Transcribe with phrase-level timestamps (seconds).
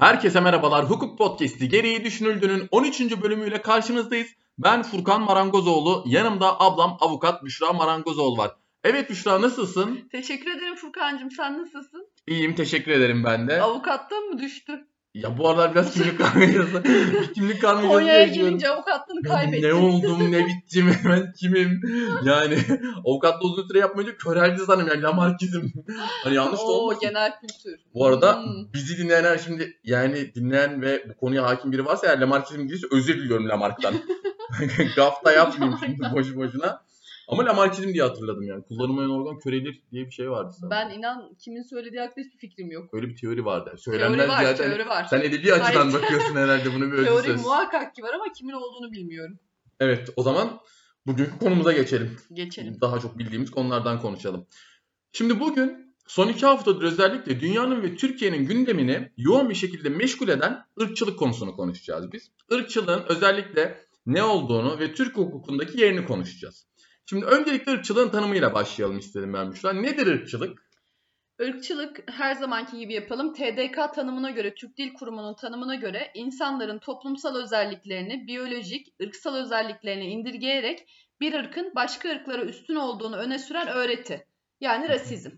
[0.00, 0.90] Herkese merhabalar.
[0.90, 3.00] Hukuk Podcast'i gereği düşünüldüğünün 13.
[3.22, 4.28] bölümüyle karşınızdayız.
[4.58, 6.04] Ben Furkan Marangozoğlu.
[6.06, 8.50] Yanımda ablam avukat Büşra Marangozoğlu var.
[8.84, 10.08] Evet Büşra nasılsın?
[10.12, 11.30] Teşekkür ederim Furkan'cığım.
[11.30, 12.08] Sen nasılsın?
[12.26, 13.62] İyiyim teşekkür ederim ben de.
[13.62, 14.86] Avukattan mı düştü?
[15.22, 19.68] Ya bu aralar biraz kimlik bir kimlik karmaşası Konya'ya gelince avukatlığını Ya kaybettin.
[19.68, 21.80] Ne oldum ne bittim ben kimim
[22.24, 22.58] yani
[23.06, 25.62] avukatla uzun süre yapmayınca köreldi sanırım yani lamarkizm.
[26.24, 27.00] Hani yanlış da Oo olmasın.
[27.00, 27.80] genel kültür.
[27.94, 28.72] Bu arada Hmm.
[28.74, 33.18] bizi dinleyenler şimdi yani dinleyen ve bu konuya hakim biri varsa eğer Lamarckizm değilse özür
[33.18, 33.94] diliyorum Lamarck'tan.
[34.96, 36.85] Gafta yapmayayım şimdi boşu boşuna.
[37.28, 38.62] Ama Lamarckizm diye hatırladım yani.
[38.62, 40.70] Kullanılmayan organ körelir diye bir şey vardı sanırım.
[40.70, 42.94] Ben inan kimin söylediği hakkında hiçbir fikrim yok.
[42.94, 43.64] Öyle bir teori vardı.
[43.64, 44.70] Teori Söylenmez var, zaten.
[44.70, 45.04] teori var.
[45.10, 47.42] Sen edebi açıdan bakıyorsun herhalde bunu özür Teori söz.
[47.44, 49.38] muhakkak ki var ama kimin olduğunu bilmiyorum.
[49.80, 50.60] Evet o zaman
[51.06, 52.16] bugünkü konumuza geçelim.
[52.32, 52.80] Geçelim.
[52.80, 54.46] Daha çok bildiğimiz konulardan konuşalım.
[55.12, 60.64] Şimdi bugün son iki haftadır özellikle dünyanın ve Türkiye'nin gündemini yoğun bir şekilde meşgul eden
[60.80, 62.30] ırkçılık konusunu konuşacağız biz.
[62.50, 66.66] Irkçılığın özellikle ne olduğunu ve Türk hukukundaki yerini konuşacağız.
[67.06, 69.72] Şimdi öncelikle ırkçılığın tanımıyla başlayalım istedim ben Büşra.
[69.72, 70.66] Nedir ırkçılık?
[71.40, 73.34] Irkçılık her zamanki gibi yapalım.
[73.34, 80.88] TDK tanımına göre, Türk Dil Kurumu'nun tanımına göre insanların toplumsal özelliklerini, biyolojik, ırksal özelliklerini indirgeyerek
[81.20, 84.26] bir ırkın başka ırklara üstün olduğunu öne süren öğreti.
[84.60, 85.30] Yani rasizm.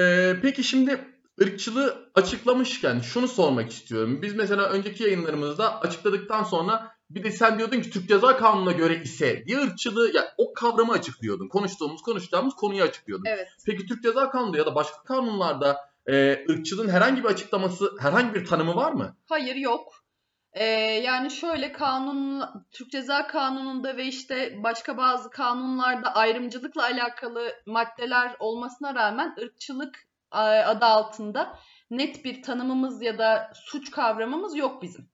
[0.00, 1.00] Ee, peki şimdi
[1.42, 4.22] ırkçılığı açıklamışken şunu sormak istiyorum.
[4.22, 9.02] Biz mesela önceki yayınlarımızda açıkladıktan sonra bir de sen diyordun ki Türk Ceza Kanunu'na göre
[9.02, 11.48] ise diye ırkçılığı ya o kavramı açıklıyordun.
[11.48, 13.24] Konuştuğumuz konuşacağımız konuyu açıklıyordun.
[13.26, 13.48] Evet.
[13.66, 18.44] Peki Türk Ceza Kanunu ya da başka kanunlarda e, ırkçılığın herhangi bir açıklaması, herhangi bir
[18.44, 19.16] tanımı var mı?
[19.28, 20.00] Hayır yok.
[20.52, 20.64] Ee,
[21.04, 28.94] yani şöyle kanun Türk Ceza Kanunu'nda ve işte başka bazı kanunlarda ayrımcılıkla alakalı maddeler olmasına
[28.94, 29.98] rağmen ırkçılık
[30.34, 31.58] e, adı altında
[31.90, 35.10] net bir tanımımız ya da suç kavramımız yok bizim.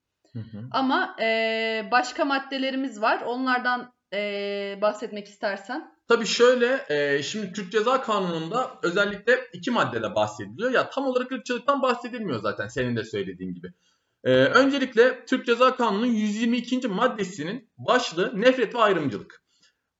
[0.71, 3.21] Ama e, başka maddelerimiz var.
[3.27, 5.97] Onlardan e, bahsetmek istersen.
[6.09, 10.71] Tabii şöyle, e, şimdi Türk Ceza Kanunu'nda özellikle iki maddede bahsediliyor.
[10.71, 13.73] Ya tam olarak ırkçılıktan bahsedilmiyor zaten senin de söylediğin gibi.
[14.25, 16.89] E, öncelikle Türk Ceza Kanunu'nun 122.
[16.89, 19.43] maddesinin başlığı nefret ve ayrımcılık.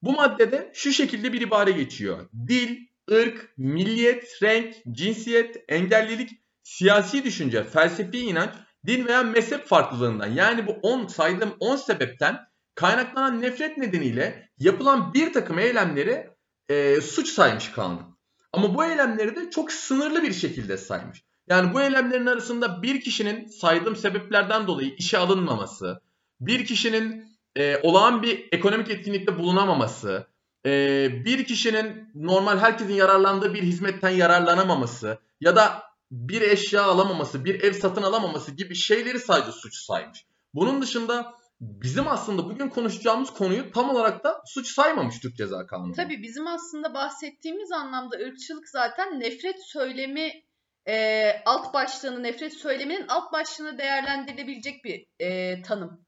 [0.01, 2.29] Bu maddede şu şekilde bir ibare geçiyor.
[2.47, 2.77] Dil,
[3.11, 6.29] ırk, milliyet, renk, cinsiyet, engellilik,
[6.63, 8.51] siyasi düşünce, felsefi inanç,
[8.87, 12.39] din veya mezhep farklılığından yani bu 10 saydığım 10 sebepten
[12.75, 16.29] kaynaklanan nefret nedeniyle yapılan bir takım eylemleri
[16.69, 18.17] e, suç saymış kanun.
[18.53, 21.23] Ama bu eylemleri de çok sınırlı bir şekilde saymış.
[21.49, 26.01] Yani bu eylemlerin arasında bir kişinin saydığım sebeplerden dolayı işe alınmaması,
[26.39, 30.27] bir kişinin e, olağan bir ekonomik etkinlikte bulunamaması,
[30.65, 37.63] e, bir kişinin normal herkesin yararlandığı bir hizmetten yararlanamaması ya da bir eşya alamaması, bir
[37.63, 40.25] ev satın alamaması gibi şeyleri sadece suç saymış.
[40.53, 45.93] Bunun dışında bizim aslında bugün konuşacağımız konuyu tam olarak da suç saymamış Türk Ceza Kanunu.
[45.93, 50.31] Tabii bizim aslında bahsettiğimiz anlamda ırkçılık zaten nefret söylemi
[50.87, 56.07] e, alt başlığını, nefret söyleminin alt başlığını değerlendirilebilecek bir e, tanım.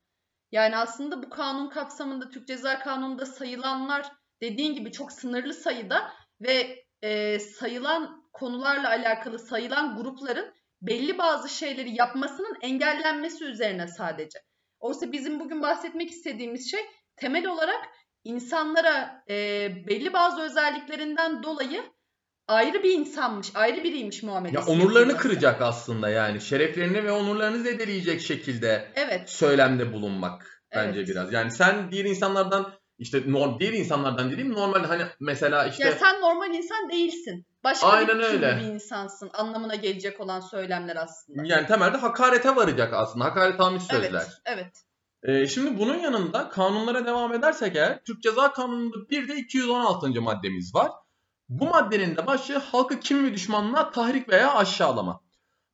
[0.52, 4.12] Yani aslında bu kanun kapsamında Türk Ceza Kanunu'nda sayılanlar
[4.42, 6.12] dediğin gibi çok sınırlı sayıda
[6.42, 14.40] ve e, sayılan konularla alakalı sayılan grupların belli bazı şeyleri yapmasının engellenmesi üzerine sadece.
[14.80, 16.80] Oysa bizim bugün bahsetmek istediğimiz şey
[17.16, 17.88] temel olarak
[18.24, 19.36] insanlara e,
[19.88, 21.84] belli bazı özelliklerinden dolayı
[22.48, 24.70] ayrı bir insanmış, ayrı biriymiş ya muamelesi.
[24.72, 25.18] onurlarını yapılması.
[25.18, 26.42] kıracak aslında yani.
[26.42, 31.10] Şereflerini ve onurlarını zedeleyecek şekilde Evet, söylemde bulunmak bence Evet.
[31.10, 31.34] biraz.
[31.34, 36.22] Yani sen diğer insanlardan işte norm, diğer insanlardan dediğim normalde hani mesela işte ya sen
[36.22, 37.46] normal insan değilsin.
[37.64, 38.58] Başka Aynen bir öyle.
[38.58, 41.42] bir insansın anlamına gelecek olan söylemler aslında.
[41.46, 43.26] yani temelde hakarete varacak aslında.
[43.26, 44.24] Hakaret almış sözler.
[44.24, 44.84] Evet, evet.
[45.24, 50.22] Ee, şimdi bunun yanında kanunlara devam edersek eğer Türk Ceza Kanunu'nda bir de 216.
[50.22, 50.92] maddemiz var.
[51.50, 55.22] Bu maddenin de başlığı halkı kim ve düşmanlığa tahrik veya aşağılama.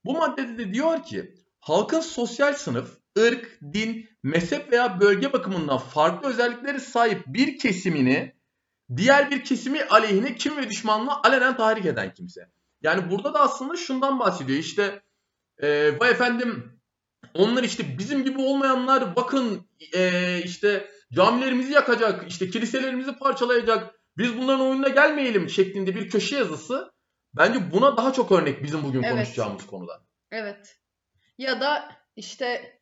[0.06, 6.30] Bu maddede de diyor ki halkın sosyal sınıf, ırk, din, mezhep veya bölge bakımından farklı
[6.30, 8.36] özellikleri sahip bir kesimini
[8.98, 12.50] diğer bir kesimi aleyhine kim ve düşmanlığa alenen tahrik eden kimse.
[12.82, 14.60] Yani burada da aslında şundan bahsediyor.
[14.60, 15.02] İşte
[15.60, 16.80] e, vay efendim
[17.34, 24.00] onlar işte bizim gibi olmayanlar bakın e, işte camilerimizi yakacak, işte kiliselerimizi parçalayacak.
[24.18, 26.92] Biz bunların oyununa gelmeyelim şeklinde bir köşe yazısı
[27.38, 29.12] bence buna daha çok örnek bizim bugün Evet.
[29.12, 30.02] konuşacağımız konuda.
[30.32, 30.78] Evet.
[31.38, 32.75] Ya da işte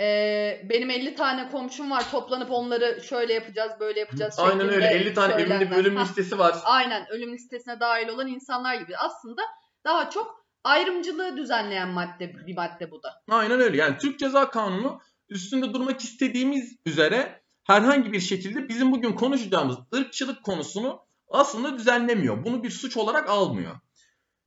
[0.00, 5.02] e, benim 50 tane komşum var toplanıp onları şöyle yapacağız böyle yapacağız Aynen öyle şeklinde
[5.04, 6.56] 50 tane evinde bir ölüm listesi var.
[6.64, 8.96] Aynen ölüm listesine dahil olan insanlar gibi.
[8.96, 9.42] Aslında
[9.84, 13.22] daha çok ayrımcılığı düzenleyen madde bir madde bu da.
[13.28, 13.76] Aynen öyle.
[13.76, 20.42] Yani Türk Ceza Kanunu üstünde durmak istediğimiz üzere herhangi bir şekilde bizim bugün konuşacağımız ırkçılık
[20.44, 22.44] konusunu aslında düzenlemiyor.
[22.44, 23.74] Bunu bir suç olarak almıyor.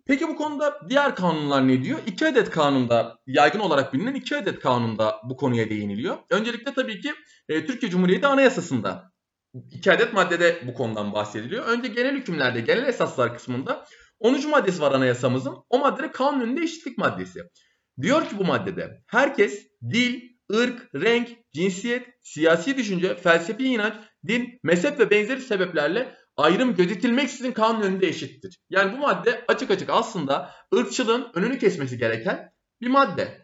[0.10, 2.00] Peki bu konuda diğer kanunlar ne diyor?
[2.08, 6.18] İki adet kanunda yaygın olarak bilinen iki adet kanunda bu konuya değiniliyor.
[6.30, 7.14] Öncelikle tabii ki
[7.50, 9.12] e, Türkiye Cumhuriyeti Anayasası'nda
[9.72, 11.66] iki adet maddede bu konudan bahsediliyor.
[11.66, 13.86] Önce genel hükümlerde, genel esaslar kısmında
[14.20, 14.50] 10.
[14.50, 15.56] maddesi var anayasamızın.
[15.70, 17.40] O maddede kanun önünde eşitlik maddesi.
[18.02, 20.22] Diyor ki bu maddede herkes dil,
[20.54, 23.94] ırk, renk, cinsiyet, siyasi düşünce, felsefi inanç,
[24.28, 28.58] din, mezhep ve benzeri sebeplerle ayrım gözetilmeksizin kanun önünde eşittir.
[28.70, 32.52] Yani bu madde açık açık aslında ırkçılığın önünü kesmesi gereken
[32.82, 33.42] bir madde.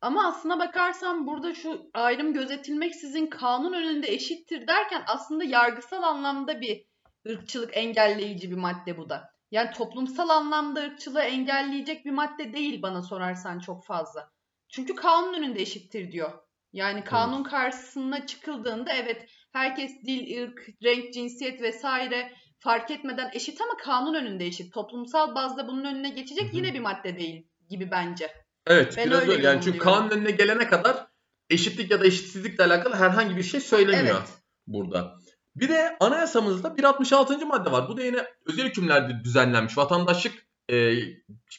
[0.00, 6.84] Ama aslına bakarsan burada şu ayrım gözetilmeksizin kanun önünde eşittir derken aslında yargısal anlamda bir
[7.28, 9.30] ırkçılık engelleyici bir madde bu da.
[9.50, 14.30] Yani toplumsal anlamda ırkçılığı engelleyecek bir madde değil bana sorarsan çok fazla.
[14.68, 16.32] Çünkü kanun önünde eşittir diyor.
[16.72, 23.76] Yani kanun karşısına çıkıldığında evet herkes dil, ırk, renk, cinsiyet vesaire fark etmeden eşit ama
[23.76, 24.74] kanun önünde eşit.
[24.74, 28.30] Toplumsal bazda bunun önüne geçecek yine bir madde değil gibi bence.
[28.66, 29.46] Evet Ben biraz öyle öyle.
[29.46, 31.06] Yani çünkü kanun önüne gelene kadar
[31.50, 34.28] eşitlik ya da eşitsizlikle alakalı herhangi bir şey söylemiyor Evet.
[34.66, 35.18] burada.
[35.56, 37.46] Bir de anayasamızda 166.
[37.46, 37.88] madde var.
[37.88, 39.78] Bu da yine özel hükümlerde düzenlenmiş.
[39.78, 40.32] Vatandaşlık
[40.70, 40.74] e,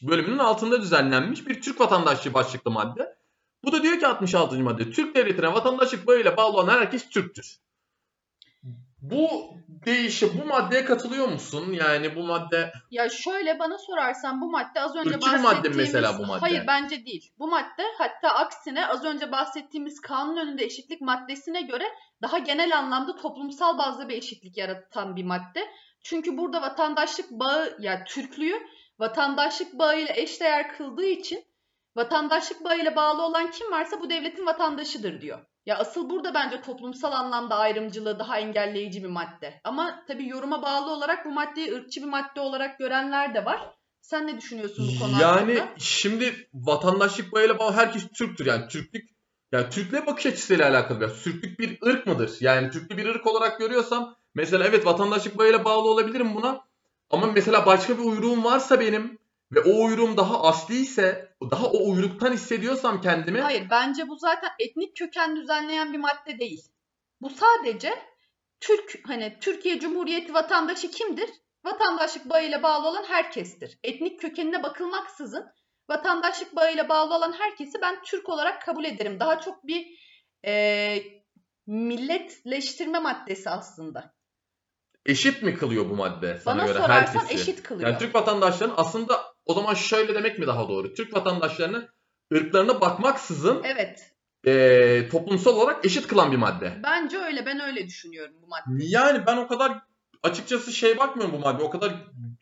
[0.02, 3.16] bölümünün altında düzenlenmiş bir Türk vatandaşlığı başlıklı madde.
[3.64, 4.60] Bu da diyor ki 66.
[4.60, 7.58] madde Türk devletine vatandaşlık bağıyla bağlı olan herkes Türktür.
[9.02, 9.30] Bu
[9.86, 11.72] değişi bu maddeye katılıyor musun?
[11.72, 15.78] Yani bu madde Ya şöyle bana sorarsan bu madde az önce Irkçı bir madde bahsettiğimiz...
[15.78, 16.40] mesela bu madde?
[16.40, 17.32] Hayır bence değil.
[17.40, 21.86] Bu madde hatta aksine az önce bahsettiğimiz kanun önünde eşitlik maddesine göre
[22.22, 25.68] daha genel anlamda toplumsal bazda bir eşitlik yaratan bir madde.
[26.04, 28.60] Çünkü burada vatandaşlık bağı yani Türklüğü
[29.00, 31.44] vatandaşlık bağıyla eşdeğer kıldığı için
[32.00, 35.40] vatandaşlık bağıyla bağlı olan kim varsa bu devletin vatandaşıdır diyor.
[35.66, 39.62] Ya asıl burada bence toplumsal anlamda ayrımcılığı daha engelleyici bir madde.
[39.64, 43.60] Ama tabii yoruma bağlı olarak bu maddeyi ırkçı bir madde olarak görenler de var.
[44.02, 45.74] Sen ne düşünüyorsun bu konu Yani hakkında?
[45.78, 48.46] şimdi vatandaşlık bağıyla bağlı herkes Türktür.
[48.46, 49.10] Yani Türklük
[49.52, 51.24] yani Türkle bakış açısıyla alakalı biraz.
[51.24, 52.38] Türklük bir ırk mıdır?
[52.40, 56.62] Yani Türklü bir ırk olarak görüyorsam mesela evet vatandaşlık bağıyla bağlı olabilirim buna.
[57.10, 59.19] Ama mesela başka bir uyruğum varsa benim
[59.52, 64.50] ve o uyruğum daha asli ise daha o uyruktan hissediyorsam kendimi Hayır bence bu zaten
[64.60, 66.62] etnik köken düzenleyen bir madde değil.
[67.22, 67.94] Bu sadece
[68.60, 71.30] Türk hani Türkiye Cumhuriyeti vatandaşı kimdir?
[71.66, 73.80] Vatandaşlık bağıyla bağlı olan herkestir.
[73.84, 75.46] Etnik kökenine bakılmaksızın
[75.90, 79.20] vatandaşlık bağıyla bağlı olan herkesi ben Türk olarak kabul ederim.
[79.20, 79.88] Daha çok bir
[80.46, 81.04] e,
[81.68, 84.14] milletleştirme maddesi aslında.
[85.06, 87.42] eşit mi kılıyor bu madde sana Bana göre sorarsan herkesi?
[87.42, 87.90] eşit kılıyor.
[87.90, 90.94] Yani Türk vatandaşlarının aslında o zaman şöyle demek mi daha doğru?
[90.94, 91.90] Türk vatandaşlarının
[92.34, 94.14] ırklarına bakmaksızın Evet.
[94.48, 96.80] e, toplumsal olarak eşit kılan bir madde.
[96.84, 97.46] Bence öyle.
[97.46, 98.86] Ben öyle düşünüyorum bu madde.
[98.86, 99.80] Yani ben o kadar
[100.24, 101.64] açıkçası şey bakmıyorum bu madde.
[101.64, 101.92] O kadar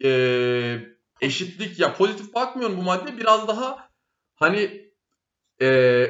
[0.04, 0.80] e,
[1.22, 3.18] eşitlik ya pozitif bakmıyorum bu madde.
[3.18, 3.90] Biraz daha
[4.36, 4.92] hani
[5.62, 5.68] e,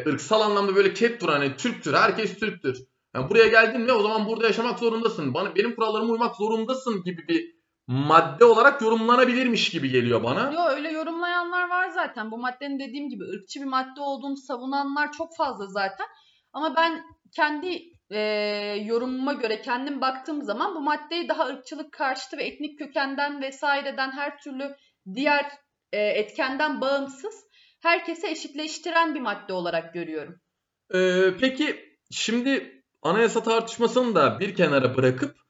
[0.08, 1.94] ırksal anlamda böyle ket duran hani Türktür.
[1.94, 2.84] Herkes Türktür.
[3.16, 5.34] Yani buraya geldin mi o zaman burada yaşamak zorundasın.
[5.34, 7.57] Bana benim kurallarıma uymak zorundasın gibi bir
[7.88, 10.52] madde olarak yorumlanabilirmiş gibi geliyor bana.
[10.52, 12.32] Yo öyle yorumlayanlar var zaten.
[12.32, 16.08] Bu maddenin dediğim gibi ırkçı bir madde olduğunu savunanlar çok fazla zaten.
[16.54, 17.04] Ama ben
[17.36, 18.20] kendi e,
[18.86, 24.38] yorumuma göre kendim baktığım zaman bu maddeyi daha ırkçılık karşıtı ve etnik kökenden vesaireden her
[24.38, 24.76] türlü
[25.16, 25.46] diğer
[25.92, 27.48] e, etkenden bağımsız
[27.82, 30.42] herkese eşitleştiren bir madde olarak görüyorum.
[30.94, 35.47] Ee, peki şimdi anayasa tartışmasını da bir kenara bırakıp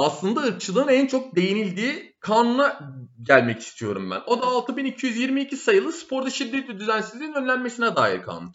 [0.00, 2.80] aslında ırkçılığın en çok değinildiği kanuna
[3.22, 4.20] gelmek istiyorum ben.
[4.26, 8.52] O da 6222 sayılı sporda şiddet ve düzensizliğin önlenmesine dair kanun.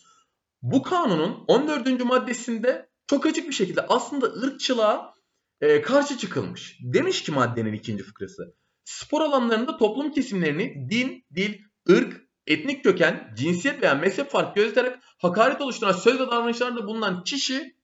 [0.61, 2.05] Bu kanunun 14.
[2.05, 5.13] maddesinde çok açık bir şekilde aslında ırkçılığa
[5.61, 6.79] e, karşı çıkılmış.
[6.81, 8.55] Demiş ki maddenin ikinci fıkrası.
[8.85, 11.59] Spor alanlarında toplum kesimlerini din, dil,
[11.89, 17.75] ırk, etnik köken, cinsiyet veya mezhep farkı göstererek hakaret oluşturan söz ve davranışlarda bulunan kişi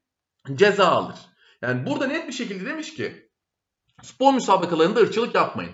[0.55, 1.15] ceza alır.
[1.61, 3.30] Yani burada net bir şekilde demiş ki
[4.03, 5.71] spor müsabakalarında ırkçılık yapmayın.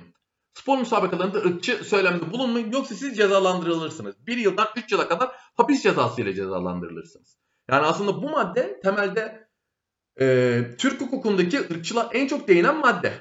[0.53, 4.27] Spor müsabakalarında ırkçı söylemde bulunmayın yoksa siz cezalandırılırsınız.
[4.27, 7.37] Bir yıldan 3 yıla kadar hapis cezası ile cezalandırılırsınız.
[7.69, 9.47] Yani aslında bu madde temelde
[10.19, 13.13] e, Türk hukukundaki ırkçılığa en çok değinen madde.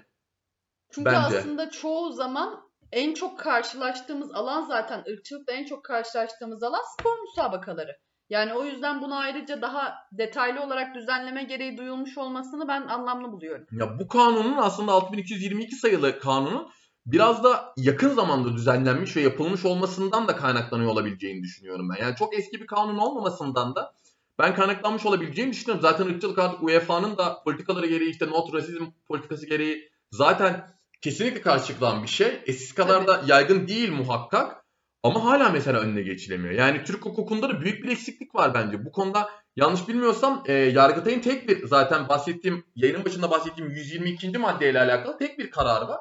[0.90, 1.38] Çünkü Bence.
[1.38, 7.96] aslında çoğu zaman en çok karşılaştığımız alan zaten ırkçılıkla en çok karşılaştığımız alan spor müsabakaları.
[8.30, 13.66] Yani o yüzden bunu ayrıca daha detaylı olarak düzenleme gereği duyulmuş olmasını ben anlamlı buluyorum.
[13.72, 16.68] Ya bu kanunun aslında 6222 sayılı kanunun
[17.06, 22.04] biraz da yakın zamanda düzenlenmiş ve yapılmış olmasından da kaynaklanıyor olabileceğini düşünüyorum ben.
[22.04, 23.92] Yani çok eski bir kanun olmamasından da
[24.38, 25.82] ben kaynaklanmış olabileceğini düşünüyorum.
[25.82, 31.66] Zaten ırkçılık artık UEFA'nın da politikaları gereği işte not rasizm politikası gereği zaten kesinlikle karşı
[31.66, 32.42] çıkılan bir şey.
[32.46, 34.65] Eskisi kadar da yaygın değil muhakkak.
[35.06, 36.54] Ama hala mesela önüne geçilemiyor.
[36.54, 38.84] Yani Türk hukukunda da büyük bir eksiklik var bence.
[38.84, 44.38] Bu konuda yanlış bilmiyorsam e, Yargıtay'ın tek bir zaten bahsettiğim yayının başında bahsettiğim 122.
[44.38, 46.00] maddeyle alakalı tek bir kararı var.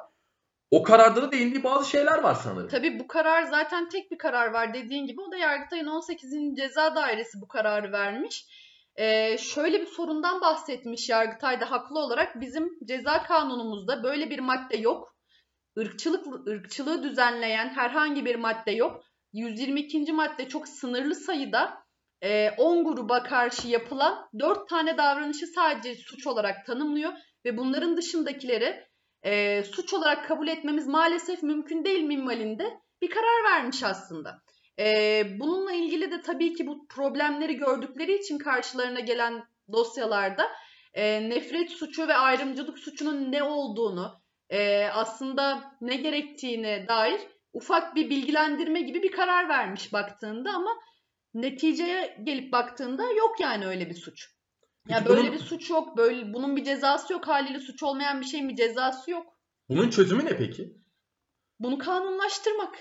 [0.70, 2.68] O kararda da değindiği bazı şeyler var sanırım.
[2.68, 5.20] Tabii bu karar zaten tek bir karar var dediğin gibi.
[5.20, 6.56] O da Yargıtay'ın 18.
[6.56, 8.46] Ceza Dairesi bu kararı vermiş.
[8.96, 12.40] Ee, şöyle bir sorundan bahsetmiş Yargıtay da haklı olarak.
[12.40, 15.15] Bizim ceza kanunumuzda böyle bir madde yok.
[15.76, 19.04] Irkçılık, ırkçılığı düzenleyen herhangi bir madde yok.
[19.32, 20.12] 122.
[20.12, 21.86] madde çok sınırlı sayıda
[22.58, 27.12] 10 gruba karşı yapılan 4 tane davranışı sadece suç olarak tanımlıyor
[27.44, 28.86] ve bunların dışındakileri
[29.22, 34.42] e, suç olarak kabul etmemiz maalesef mümkün değil minvalinde bir karar vermiş aslında.
[34.78, 40.48] E, bununla ilgili de tabii ki bu problemleri gördükleri için karşılarına gelen dosyalarda
[40.94, 47.20] e, nefret suçu ve ayrımcılık suçunun ne olduğunu, e, aslında ne gerektiğine dair
[47.52, 50.70] ufak bir bilgilendirme gibi bir karar vermiş baktığında ama
[51.34, 54.28] neticeye gelip baktığında yok yani öyle bir suç.
[54.88, 55.96] Ya yani böyle bunun, bir suç yok.
[55.96, 57.28] Böyle bunun bir cezası yok.
[57.28, 59.26] Haliyle suç olmayan bir şeyin bir cezası yok.
[59.68, 60.76] Bunun çözümü ne peki?
[61.60, 62.78] Bunu kanunlaştırmak.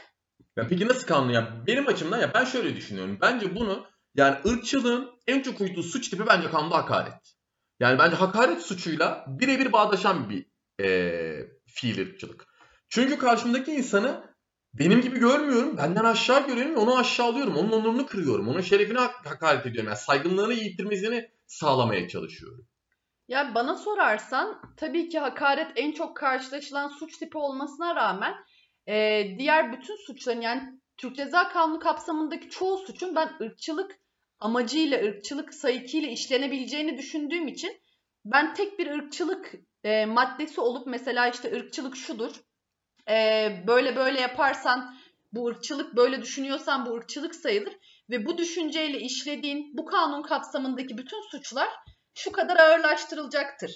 [0.57, 1.29] Ya peki nasıl kanun?
[1.29, 3.17] Ya benim açımdan ya ben şöyle düşünüyorum.
[3.21, 7.35] Bence bunu yani ırkçılığın en çok uyduğu suç tipi bence kanunda hakaret.
[7.79, 10.45] Yani bence hakaret suçuyla birebir bağdaşan bir
[10.81, 10.87] e,
[11.67, 12.45] fiil ırkçılık.
[12.89, 14.35] Çünkü karşımdaki insanı
[14.73, 15.77] benim gibi görmüyorum.
[15.77, 17.55] Benden aşağı görüyorum onu aşağılıyorum.
[17.55, 18.47] Onun onurunu kırıyorum.
[18.47, 19.89] Onun şerefine hakaret ediyorum.
[19.89, 22.67] Yani saygınlığını yitirmesini sağlamaya çalışıyorum.
[23.27, 28.33] Ya bana sorarsan tabii ki hakaret en çok karşılaşılan suç tipi olmasına rağmen
[28.87, 33.99] e, diğer bütün suçların yani Türk Ceza Kanunu kapsamındaki çoğu suçun ben ırkçılık
[34.39, 37.81] amacıyla, ırkçılık sayıkıyla işlenebileceğini düşündüğüm için
[38.25, 39.53] ben tek bir ırkçılık
[39.85, 42.31] e, maddesi olup mesela işte ırkçılık şudur,
[43.09, 44.95] e, böyle böyle yaparsan
[45.33, 47.73] bu ırkçılık, böyle düşünüyorsan bu ırkçılık sayılır
[48.09, 51.69] ve bu düşünceyle işlediğin bu kanun kapsamındaki bütün suçlar
[52.15, 53.71] şu kadar ağırlaştırılacaktır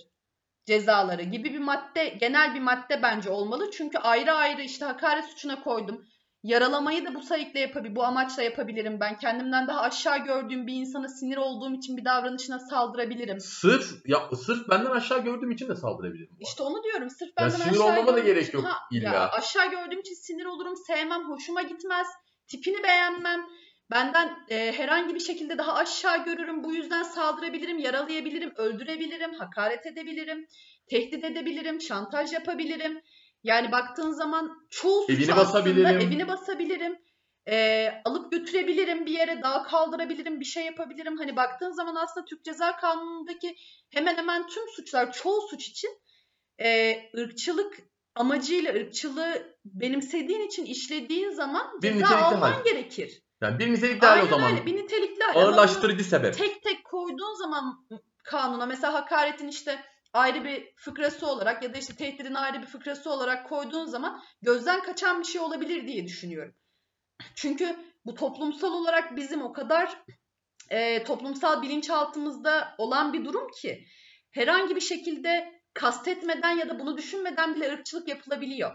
[0.65, 3.71] cezaları gibi bir madde, genel bir madde bence olmalı.
[3.71, 6.05] Çünkü ayrı ayrı işte hakaret suçuna koydum.
[6.43, 9.17] Yaralamayı da bu sayıkla yapabilirim, bu amaçla yapabilirim ben.
[9.17, 13.39] Kendimden daha aşağı gördüğüm bir insana sinir olduğum için bir davranışına saldırabilirim.
[13.39, 16.37] Sırf ya sırf benden aşağı gördüğüm için de saldırabilirim.
[16.39, 17.09] İşte onu diyorum.
[17.09, 19.13] Sırf benden ya sinir olmama da gerek yok ha, illa.
[19.13, 22.07] Ya aşağı gördüğüm için sinir olurum, sevmem, hoşuma gitmez,
[22.47, 23.45] tipini beğenmem.
[23.91, 26.63] Benden e, herhangi bir şekilde daha aşağı görürüm.
[26.63, 30.47] Bu yüzden saldırabilirim, yaralayabilirim, öldürebilirim, hakaret edebilirim,
[30.89, 33.01] tehdit edebilirim, şantaj yapabilirim.
[33.43, 35.99] Yani baktığın zaman çoğu suç evini aslında basabilirim.
[35.99, 36.99] evini basabilirim.
[37.47, 41.17] E, alıp götürebilirim bir yere, daha kaldırabilirim, bir şey yapabilirim.
[41.17, 43.55] Hani baktığın zaman aslında Türk Ceza Kanunu'ndaki
[43.89, 45.89] hemen hemen tüm suçlar, çoğu suç için
[46.61, 47.77] e, ırkçılık
[48.15, 52.63] amacıyla ırkçılığı benimsediğin için işlediğin zaman bir ceza alman hal.
[52.63, 53.21] gerekir.
[53.41, 54.51] Yani bir nitelikli hal o zaman.
[54.51, 55.41] Öyle, bir nitelikli hal.
[55.41, 56.37] Ağırlaştırıcı sebep.
[56.37, 57.87] Tek tek koyduğun zaman
[58.23, 59.79] kanuna mesela hakaretin işte
[60.13, 64.83] ayrı bir fıkrası olarak ya da işte tehdidin ayrı bir fıkrası olarak koyduğun zaman gözden
[64.83, 66.55] kaçan bir şey olabilir diye düşünüyorum.
[67.35, 67.75] Çünkü
[68.05, 70.03] bu toplumsal olarak bizim o kadar
[70.69, 73.85] e, toplumsal bilinçaltımızda olan bir durum ki
[74.31, 78.71] herhangi bir şekilde kastetmeden ya da bunu düşünmeden bile ırkçılık yapılabiliyor.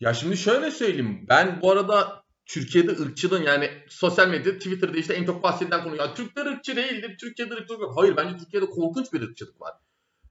[0.00, 1.26] Ya şimdi şöyle söyleyeyim.
[1.28, 6.14] Ben bu arada Türkiye'de ırkçılığın yani sosyal medyada Twitter'da işte en çok bahsedilen konu ya
[6.14, 7.16] Türkler ırkçı değildir.
[7.20, 7.92] Türkiye'de ırkçılık yok.
[7.96, 9.72] Hayır bence Türkiye'de korkunç bir ırkçılık var.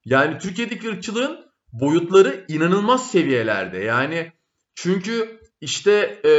[0.06, 3.78] Yani Türkiye'deki ırkçılığın boyutları inanılmaz seviyelerde.
[3.78, 4.32] Yani
[4.76, 6.30] çünkü işte e,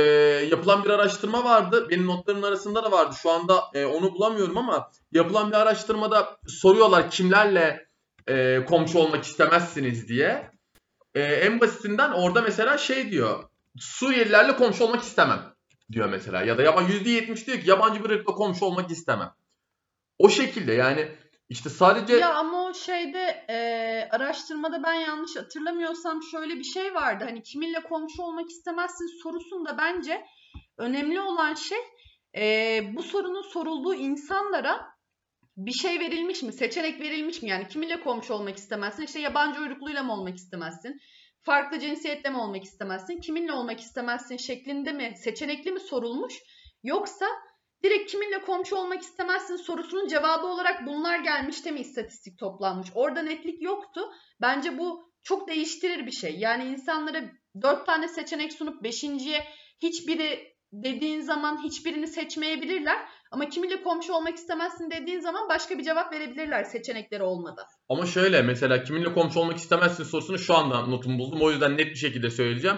[0.50, 1.86] yapılan bir araştırma vardı.
[1.90, 3.14] Benim notlarımın arasında da vardı.
[3.22, 7.88] Şu anda e, onu bulamıyorum ama yapılan bir araştırmada soruyorlar kimlerle
[8.28, 10.50] e, komşu olmak istemezsiniz diye.
[11.14, 13.44] E, en basitinden orada mesela şey diyor.
[13.78, 15.54] Suriyelilerle komşu olmak istemem
[15.92, 16.42] diyor mesela.
[16.42, 19.32] Ya da yaban %70 diyor ki yabancı bir ırkla komşu olmak istemem.
[20.18, 21.08] O şekilde yani
[21.48, 22.16] işte sadece...
[22.16, 27.24] Ya ama o şeyde e, araştırmada ben yanlış hatırlamıyorsam şöyle bir şey vardı.
[27.24, 30.24] Hani kiminle komşu olmak istemezsin sorusunda bence
[30.78, 31.78] önemli olan şey
[32.36, 34.96] e, bu sorunun sorulduğu insanlara
[35.56, 36.52] bir şey verilmiş mi?
[36.52, 37.48] Seçenek verilmiş mi?
[37.48, 39.02] Yani kiminle komşu olmak istemezsin?
[39.02, 41.00] İşte yabancı uyrukluyla mı olmak istemezsin?
[41.42, 43.20] Farklı cinsiyetle mi olmak istemezsin?
[43.20, 45.14] Kiminle olmak istemezsin şeklinde mi?
[45.16, 46.34] Seçenekli mi sorulmuş?
[46.82, 47.26] Yoksa
[47.86, 52.88] direkt kiminle komşu olmak istemezsin sorusunun cevabı olarak bunlar gelmiş de mi istatistik toplanmış?
[52.94, 54.00] Orada netlik yoktu.
[54.40, 56.36] Bence bu çok değiştirir bir şey.
[56.38, 57.22] Yani insanlara
[57.62, 59.44] dört tane seçenek sunup beşinciye
[59.82, 62.98] hiçbiri dediğin zaman hiçbirini seçmeyebilirler.
[63.30, 67.64] Ama kimiyle komşu olmak istemezsin dediğin zaman başka bir cevap verebilirler seçenekleri olmadan.
[67.88, 71.42] Ama şöyle mesela kiminle komşu olmak istemezsin sorusunu şu anda notumu buldum.
[71.42, 72.76] O yüzden net bir şekilde söyleyeceğim.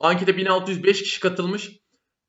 [0.00, 1.70] Ankete 1605 kişi katılmış.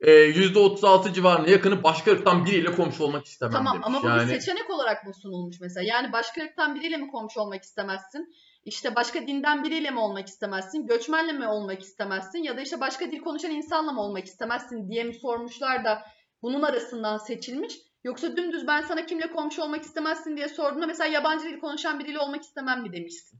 [0.01, 3.87] Ee, %36 civarında yakını başka ırktan biriyle komşu olmak istemem Tamam demiş.
[3.87, 5.85] ama bu yani, bir seçenek olarak mı sunulmuş mesela?
[5.87, 8.35] Yani başka ırktan biriyle mi komşu olmak istemezsin?
[8.65, 10.87] İşte başka dinden biriyle mi olmak istemezsin?
[10.87, 12.43] Göçmenle mi olmak istemezsin?
[12.43, 16.01] Ya da işte başka dil konuşan insanla mı olmak istemezsin diye mi sormuşlar da
[16.41, 17.77] bunun arasından seçilmiş?
[18.03, 22.19] Yoksa dümdüz ben sana kimle komşu olmak istemezsin diye sorduğumda mesela yabancı dil konuşan biriyle
[22.19, 23.39] olmak istemem mi demişsin?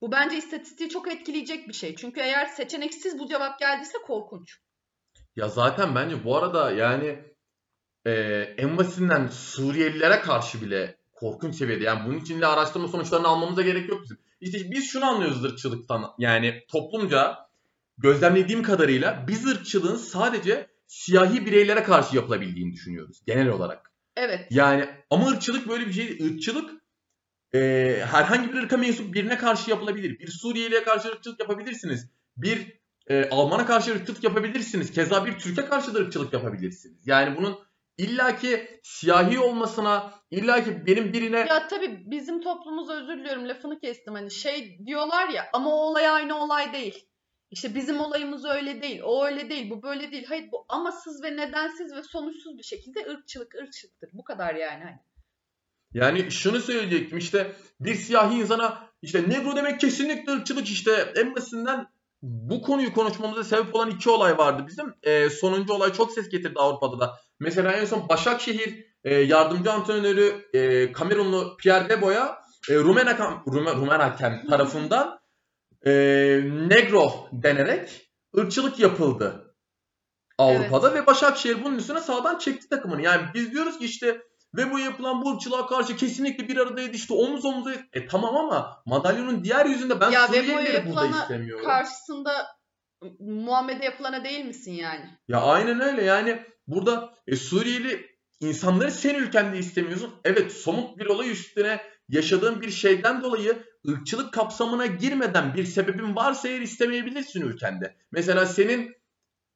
[0.00, 1.96] Bu bence istatistiği çok etkileyecek bir şey.
[1.96, 4.58] Çünkü eğer seçeneksiz bu cevap geldiyse korkunç.
[5.36, 7.18] Ya zaten bence bu arada yani
[8.06, 8.12] e,
[8.58, 11.84] en basitinden Suriyelilere karşı bile korkunç seviyede.
[11.84, 14.18] Yani bunun için de araştırma sonuçlarını almamıza gerek yok bizim.
[14.40, 16.10] İşte biz şunu anlıyoruz ırkçılıktan.
[16.18, 17.38] Yani toplumca
[17.98, 23.92] gözlemlediğim kadarıyla biz ırkçılığın sadece siyahi bireylere karşı yapılabildiğini düşünüyoruz genel olarak.
[24.16, 24.46] Evet.
[24.50, 26.20] Yani ama ırkçılık böyle bir şey değil.
[26.20, 26.82] Irkçılık
[27.54, 27.58] e,
[28.10, 30.18] herhangi bir ırka mensup birine karşı yapılabilir.
[30.18, 32.10] Bir Suriyeli'ye karşı ırkçılık yapabilirsiniz.
[32.36, 34.92] Bir e, Alman'a karşı ırkçılık yapabilirsiniz.
[34.92, 37.06] Keza bir Türk'e karşı da ırkçılık yapabilirsiniz.
[37.06, 37.58] Yani bunun
[37.98, 44.30] illaki siyahi olmasına, illaki benim birine Ya tabii bizim toplumumuz özür diliyorum lafını kestim hani
[44.30, 47.08] şey diyorlar ya ama o olay aynı olay değil.
[47.50, 50.24] İşte bizim olayımız öyle değil, o öyle değil, bu böyle değil.
[50.28, 54.10] Hayır bu amasız ve nedensiz ve sonuçsuz bir şekilde ırkçılık ırkçılıktır.
[54.12, 54.84] Bu kadar yani.
[54.84, 54.98] Hani.
[55.94, 61.86] Yani şunu söyleyecektim işte bir siyahi insana işte negro demek kesinlikle ırkçılık işte en basitinden
[62.22, 64.94] bu konuyu konuşmamıza sebep olan iki olay vardı bizim.
[65.02, 67.18] Ee, sonuncu olay çok ses getirdi Avrupa'da da.
[67.40, 72.38] Mesela en son Başakşehir e, yardımcı antrenörü e, Kamerunlu Pierre Debo'ya
[72.70, 75.18] e, Rumen, hakem, Rumen, Rumen hakem tarafından
[75.86, 75.92] e,
[76.68, 79.54] negro denerek ırkçılık yapıldı
[80.38, 83.02] Avrupa'da ve Başakşehir bunun üstüne sağdan çekti takımını.
[83.02, 84.22] Yani biz diyoruz ki işte
[84.54, 87.72] ve bu yapılan bu ırkçılığa karşı kesinlikle bir aradaydı işte omuz omuza.
[87.92, 91.64] E tamam ama madalyonun diğer yüzünde ben Ya Suriyelileri burada istemiyorum.
[91.64, 92.46] Karşısında
[93.20, 95.04] Muhammed'e yapılana değil misin yani?
[95.28, 98.06] Ya aynen öyle yani burada e, Suriyeli
[98.40, 100.14] insanları sen ülkende istemiyorsun.
[100.24, 106.48] Evet somut bir olay üstüne yaşadığın bir şeyden dolayı ırkçılık kapsamına girmeden bir sebebin varsa
[106.48, 107.96] eğer istemeyebilirsin ülkende.
[108.10, 109.01] Mesela senin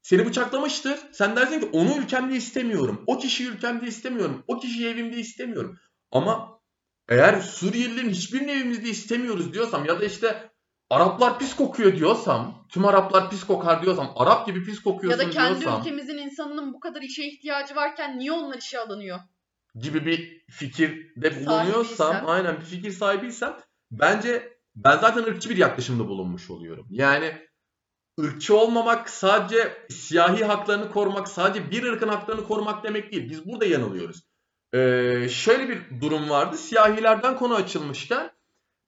[0.07, 0.99] seni bıçaklamıştır.
[1.13, 3.05] Sen dersin ki onu ülkemde istemiyorum.
[3.07, 4.45] O kişiyi ülkemde istemiyorum.
[4.47, 5.79] O kişiyi evimde istemiyorum.
[6.11, 6.61] Ama
[7.09, 10.51] eğer Suriyelilerin hiçbirini evimizde istemiyoruz diyorsam ya da işte
[10.91, 15.31] Araplar pis kokuyor diyorsam, tüm Araplar pis kokar diyorsam, Arap gibi pis Ya kokuyorsun da
[15.31, 19.19] kendi diyorsam ülkemizin insanının bu kadar işe ihtiyacı varken niye onlar işe alınıyor?
[19.75, 22.29] gibi bir fikirde bulunuyorsam, Sahibiysem.
[22.29, 23.57] aynen bir fikir sahibiysem
[23.91, 26.87] bence ben zaten ırkçı bir yaklaşımda bulunmuş oluyorum.
[26.91, 27.46] Yani
[28.21, 33.31] ırkçı olmamak sadece siyahi haklarını korumak, sadece bir ırkın haklarını korumak demek değil.
[33.31, 34.23] Biz burada yanılıyoruz.
[34.75, 36.57] Ee, şöyle bir durum vardı.
[36.57, 38.31] Siyahilerden konu açılmışken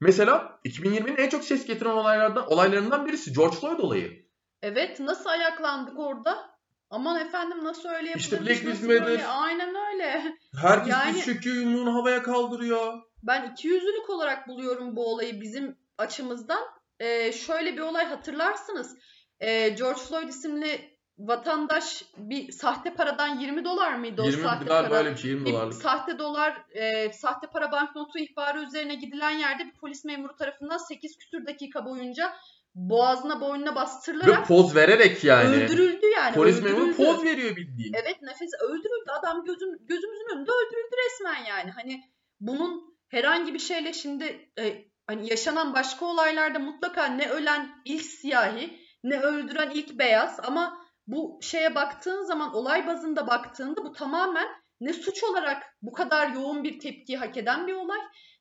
[0.00, 4.28] mesela 2020'nin en çok ses getiren olaylardan olaylarından birisi George Floyd olayı.
[4.62, 6.58] Evet nasıl ayaklandık orada?
[6.90, 9.00] Aman efendim nasıl öyle İşte yapılırmış, Black Lives?
[9.00, 9.26] Matter.
[9.28, 10.36] Aynen öyle.
[10.60, 12.92] Herkes Yani- diz çöküyor, yumruğunu havaya kaldırıyor.
[13.22, 16.64] Ben ikiyüzlülük olarak buluyorum bu olayı bizim açımızdan.
[17.00, 18.96] Ee, şöyle bir olay hatırlarsınız.
[19.40, 24.88] Ee, George Floyd isimli vatandaş bir sahte paradan 20 dolar mıydı o 20 sahte galiba
[24.88, 24.98] para?
[24.98, 25.74] öyle bir şey 20 Bir dolarlık.
[25.74, 31.16] sahte dolar, e, sahte para banknotu ihbarı üzerine gidilen yerde bir polis memuru tarafından 8
[31.18, 32.32] küsür dakika boyunca
[32.74, 35.56] boğazına boynuna Ve bastırılarak poz vererek yani.
[35.56, 36.34] öldürüldü yani.
[36.34, 36.74] Polis öldürüldü.
[36.74, 37.92] memuru poz veriyor bildiğin.
[37.92, 41.70] Evet nefes öldürüldü adam gözüm gözümüzün önünde öldürüldü resmen yani.
[41.70, 42.04] Hani
[42.40, 48.87] bunun herhangi bir şeyle şimdi e, hani yaşanan başka olaylarda mutlaka ne ölen ilk siyahi
[49.04, 54.48] ne öldüren ilk beyaz ama bu şeye baktığın zaman olay bazında baktığında bu tamamen
[54.80, 57.98] ne suç olarak bu kadar yoğun bir tepki hak eden bir olay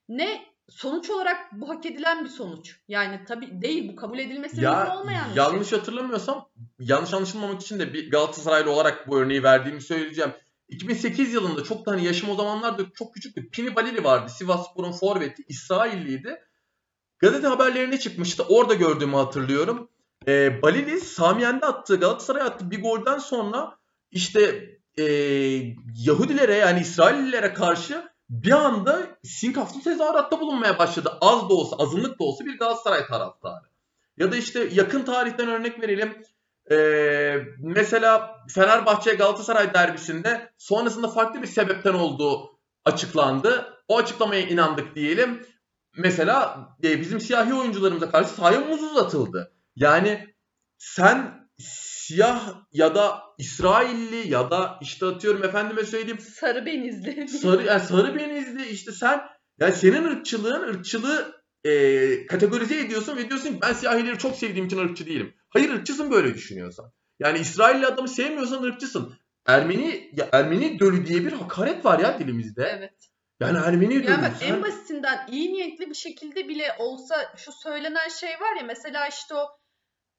[0.10, 2.80] ne sonuç olarak bu hak edilen bir sonuç.
[2.88, 5.44] Yani tabii değil bu kabul edilmesi Ya olmayan bir şey.
[5.44, 10.32] yanlış hatırlamıyorsam yanlış anlaşılmamak için de bir Galatasaraylı olarak bu örneği verdiğimi söyleyeceğim.
[10.70, 13.50] 2008 yılında çok da hani yaşım o zamanlarda çok küçüktü.
[13.50, 14.32] Pini Balili vardı.
[14.38, 15.44] Sivasspor'un forveti.
[15.48, 16.42] İsrailliydi.
[17.20, 18.44] Gazete haberlerine çıkmıştı.
[18.50, 19.90] Orada gördüğümü hatırlıyorum.
[20.28, 23.78] Ee, Balili Samiyen'de attığı Galatasaray'a attığı bir golden sonra
[24.12, 25.04] işte ee,
[25.96, 31.18] Yahudilere yani İsraillilere karşı bir anda sinkaflı tezahüratta bulunmaya başladı.
[31.22, 33.66] Az da olsa, azınlık da olsa bir Galatasaray taraftarı.
[34.18, 36.22] Ya da işte yakın tarihten örnek verelim.
[36.72, 43.74] Ee, mesela Fenerbahçe Galatasaray derbisinde sonrasında farklı bir sebepten olduğu açıklandı.
[43.88, 45.46] O açıklamaya inandık diyelim.
[45.98, 49.57] Mesela e, bizim siyahi oyuncularımıza karşı sahaya muz uzatıldı.
[49.78, 50.34] Yani
[50.78, 57.28] sen siyah ya da İsrailli ya da işte atıyorum efendime söyleyeyim Sarı benizli.
[57.28, 59.22] sarı yani sarı benizli işte sen
[59.60, 64.78] yani senin ırkçılığın ırkçılığı e, kategorize ediyorsun ve diyorsun ki ben siyahileri çok sevdiğim için
[64.78, 65.34] ırkçı değilim.
[65.50, 66.92] Hayır ırkçısın böyle düşünüyorsan.
[67.20, 69.14] Yani İsrailli adamı sevmiyorsan ırkçısın.
[69.46, 72.74] Ermeni ya Ermeni dölü diye bir hakaret var ya dilimizde.
[72.78, 72.94] Evet.
[73.40, 74.12] Yani Ermeni dölü.
[74.12, 78.56] Ya bak sen- en basitinden iyi niyetli bir şekilde bile olsa şu söylenen şey var
[78.60, 79.48] ya mesela işte o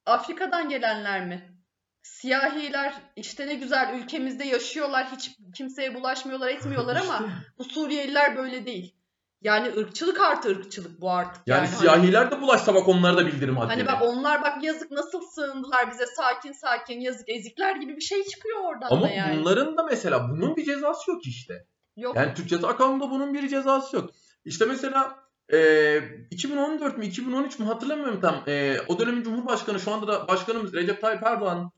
[0.09, 1.55] Afrika'dan gelenler mi?
[2.03, 8.95] Siyahiler işte ne güzel ülkemizde yaşıyorlar hiç kimseye bulaşmıyorlar etmiyorlar ama bu Suriyeliler böyle değil.
[9.41, 11.41] Yani ırkçılık artı ırkçılık bu artık.
[11.47, 13.73] yani, Yani, hani- siyahiler de bulaşsa bak onlara da bildirim haddine.
[13.73, 18.23] Hani bak onlar bak yazık nasıl sığındılar bize sakin sakin yazık ezikler gibi bir şey
[18.23, 19.39] çıkıyor oradan Ama da yani.
[19.39, 21.65] bunların da mesela bunun bir cezası yok işte.
[21.97, 22.15] Yok.
[22.15, 24.09] Yani Türk Ceza Kanunu'nda bunun bir cezası yok.
[24.45, 25.15] İşte mesela
[25.53, 28.43] e, 2014 mü 2013 mü hatırlamıyorum tam.
[28.47, 31.71] E, o dönemin Cumhurbaşkanı şu anda da başkanımız Recep Tayyip Erdoğan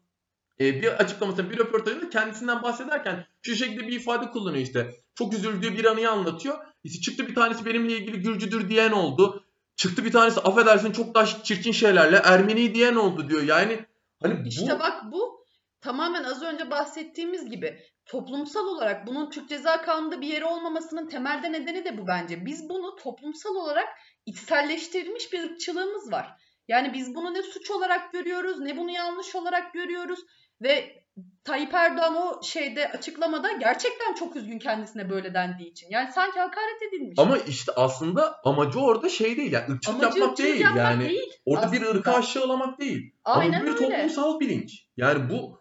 [0.59, 4.95] e, bir açıklamasında bir röportajında kendisinden bahsederken şu şekilde bir ifade kullanıyor işte.
[5.15, 6.57] Çok üzüldüğü bir anıyı anlatıyor.
[6.83, 9.43] İşte çıktı bir tanesi benimle ilgili Gürcüdür diyen oldu.
[9.75, 13.41] Çıktı bir tanesi affedersin çok daha çirkin şeylerle Ermeni diyen oldu diyor.
[13.41, 13.85] Yani
[14.21, 15.40] hani bu İşte bak bu
[15.81, 21.51] tamamen az önce bahsettiğimiz gibi toplumsal olarak bunun Türk Ceza Kanunu'nda bir yeri olmamasının temelde
[21.51, 22.45] nedeni de bu bence.
[22.45, 23.87] Biz bunu toplumsal olarak
[24.25, 26.27] içselleştirilmiş bir ırkçılığımız var.
[26.67, 30.19] Yani biz bunu ne suç olarak görüyoruz ne bunu yanlış olarak görüyoruz
[30.61, 31.01] ve
[31.43, 35.87] Tayyip Erdoğan o şeyde açıklamada gerçekten çok üzgün kendisine böyle dendiği için.
[35.89, 37.19] Yani sanki hakaret edilmiş.
[37.19, 41.09] ama işte aslında amacı orada şey değil yani ırkçılık Amacı yapmak değil yapmak yani.
[41.09, 41.31] değil.
[41.45, 41.97] Orada bir aslında.
[41.97, 43.15] ırkı aşağılamak değil.
[43.23, 43.87] Aynen Ama bir öyle.
[43.87, 44.85] toplumsal bilinç.
[44.97, 45.60] Yani bu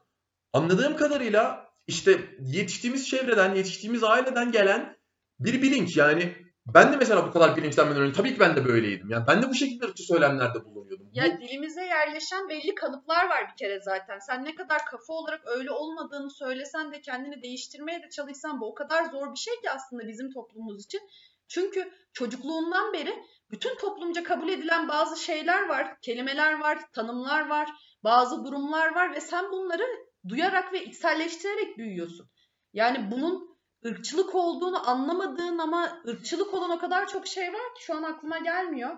[0.53, 4.97] anladığım kadarıyla işte yetiştiğimiz çevreden, yetiştiğimiz aileden gelen
[5.41, 5.97] bir bilinç.
[5.97, 6.37] Yani
[6.67, 9.11] ben de mesela bu kadar bilinçlenmeden önce tabii ki ben de böyleydim.
[9.11, 11.07] Yani ben de bu şekilde ırkçı söylemlerde bulunuyordum.
[11.07, 14.19] Bu- Ya dilimize yerleşen belli kalıplar var bir kere zaten.
[14.19, 18.75] Sen ne kadar kafa olarak öyle olmadığını söylesen de kendini değiştirmeye de çalışsan bu o
[18.75, 21.01] kadar zor bir şey ki aslında bizim toplumumuz için.
[21.49, 23.15] Çünkü çocukluğundan beri
[23.51, 27.69] bütün toplumca kabul edilen bazı şeyler var, kelimeler var, tanımlar var,
[28.05, 29.83] bazı durumlar var ve sen bunları
[30.29, 32.31] duyarak ve içselleştirerek büyüyorsun.
[32.73, 37.95] Yani bunun ırkçılık olduğunu anlamadığın ama ırkçılık olan o kadar çok şey var ki şu
[37.95, 38.91] an aklıma gelmiyor.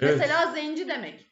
[0.00, 0.18] Evet.
[0.18, 1.30] Mesela zenci demek.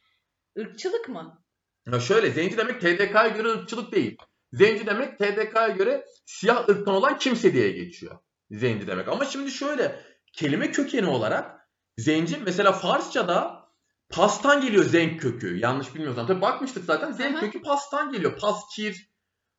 [0.57, 1.44] Irkçılık mı?
[1.92, 4.16] Ya şöyle zenci demek TDK'ya göre ırkçılık değil.
[4.53, 8.18] Zenci demek TDK'ya göre siyah ırktan olan kimse diye geçiyor.
[8.50, 9.09] Zenci demek.
[9.09, 10.00] Ama şimdi şöyle
[10.33, 13.63] kelime kökeni olarak zenci mesela Farsça'da
[14.11, 15.57] pastan geliyor zenk kökü.
[15.59, 16.27] Yanlış bilmiyorsam.
[16.27, 17.40] Tabii bakmıştık zaten zenk Aha.
[17.40, 18.38] kökü pastan geliyor.
[18.40, 19.11] Pas, kir.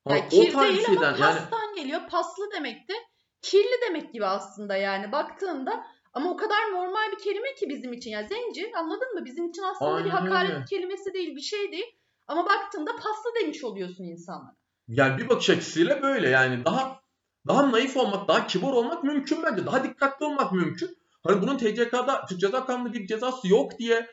[0.08, 1.14] Ha, Yani kir o tarz bir değil şeyden.
[1.14, 2.02] ama Yani pastan geliyor.
[2.10, 2.94] Paslı demek de
[3.42, 5.86] kirli demek gibi aslında yani baktığında.
[6.14, 8.12] Ama o kadar normal bir kelime ki bizim için.
[8.12, 9.26] Yani zenci anladın mı?
[9.26, 10.66] Bizim için aslında bir Aynen hakaret öyle.
[10.70, 11.96] kelimesi değil, bir şey değil.
[12.28, 14.56] Ama baktığında paslı demiş oluyorsun insanlara.
[14.88, 17.00] yani bir bakış açısıyla böyle yani daha
[17.48, 19.66] daha naif olmak, daha kibar olmak mümkün bence.
[19.66, 20.98] Daha dikkatli olmak mümkün.
[21.24, 24.08] Hani bunun TCK'da Türk Ceza Kanunu'nda bir cezası yok diye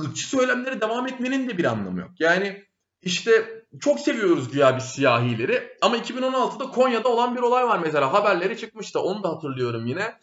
[0.00, 2.10] ırkçı söylemlere devam etmenin de bir anlamı yok.
[2.18, 2.64] Yani
[3.02, 8.58] işte çok seviyoruz güya biz siyahileri ama 2016'da Konya'da olan bir olay var mesela haberleri
[8.58, 10.14] çıkmıştı onu da hatırlıyorum yine.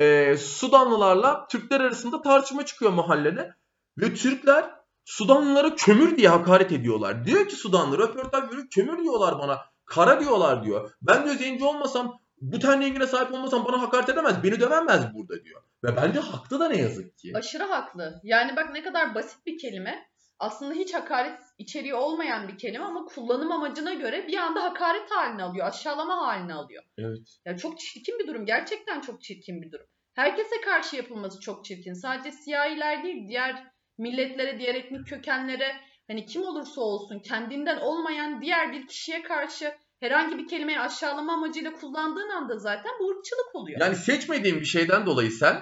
[0.00, 3.54] Ee, Sudanlılarla Türkler arasında tartışma çıkıyor mahallede
[3.98, 4.70] ve Türkler
[5.04, 7.24] Sudanlılara kömür diye hakaret ediyorlar.
[7.26, 10.90] Diyor ki Sudanlı röportaj veriyor kömür diyorlar bana kara diyorlar diyor.
[11.02, 15.44] Ben diyor zenci olmasam bu ten rengine sahip olmasam bana hakaret edemez beni dövemez burada
[15.44, 15.62] diyor.
[15.84, 17.32] Ve bence haklı da ne yazık ki.
[17.34, 18.20] Aşırı haklı.
[18.22, 20.08] Yani bak ne kadar basit bir kelime.
[20.38, 25.42] Aslında hiç hakaret içeriği olmayan bir kelime ama kullanım amacına göre bir anda hakaret haline
[25.42, 26.82] alıyor, aşağılama haline alıyor.
[26.98, 27.38] Evet.
[27.44, 28.46] Ya çok çirkin bir durum.
[28.46, 29.86] Gerçekten çok çirkin bir durum.
[30.14, 31.92] Herkese karşı yapılması çok çirkin.
[31.94, 33.64] Sadece siyahiler değil, diğer
[33.98, 35.76] milletlere, diğer etnik kökenlere,
[36.06, 41.72] hani kim olursa olsun kendinden olmayan diğer bir kişiye karşı herhangi bir kelimeyi aşağılama amacıyla
[41.72, 43.80] kullandığın anda zaten bu ırkçılık oluyor.
[43.80, 45.60] Yani seçmediğin bir şeyden dolayı sen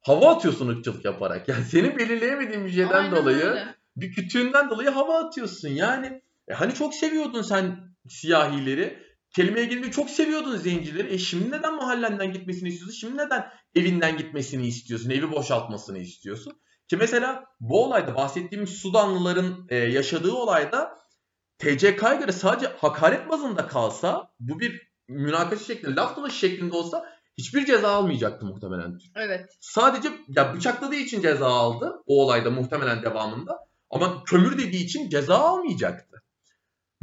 [0.00, 1.48] hava atıyorsun ırkçılık yaparak.
[1.48, 3.74] Yani seni belirleyemediğin bir şeyden Aynen dolayı öyle.
[3.96, 5.68] bir kütüğünden dolayı hava atıyorsun.
[5.68, 7.78] Yani e hani çok seviyordun sen
[8.08, 9.12] siyahileri.
[9.36, 11.14] Kelimeye gelince çok seviyordun zencileri.
[11.14, 12.98] E şimdi neden mahallenden gitmesini istiyorsun?
[12.98, 15.10] Şimdi neden evinden gitmesini istiyorsun?
[15.10, 16.52] Evi boşaltmasını istiyorsun?
[16.88, 21.01] Ki mesela bu olayda bahsettiğimiz Sudanlıların e, yaşadığı olayda
[21.62, 27.04] TCK'ya göre sadece hakaret bazında kalsa bu bir münakaşa şeklinde, laf dalaşı şeklinde olsa
[27.38, 29.56] hiçbir ceza almayacaktı muhtemelen Evet.
[29.60, 33.58] Sadece ya bıçakladığı için ceza aldı o olayda muhtemelen devamında.
[33.90, 36.22] Ama kömür dediği için ceza almayacaktı.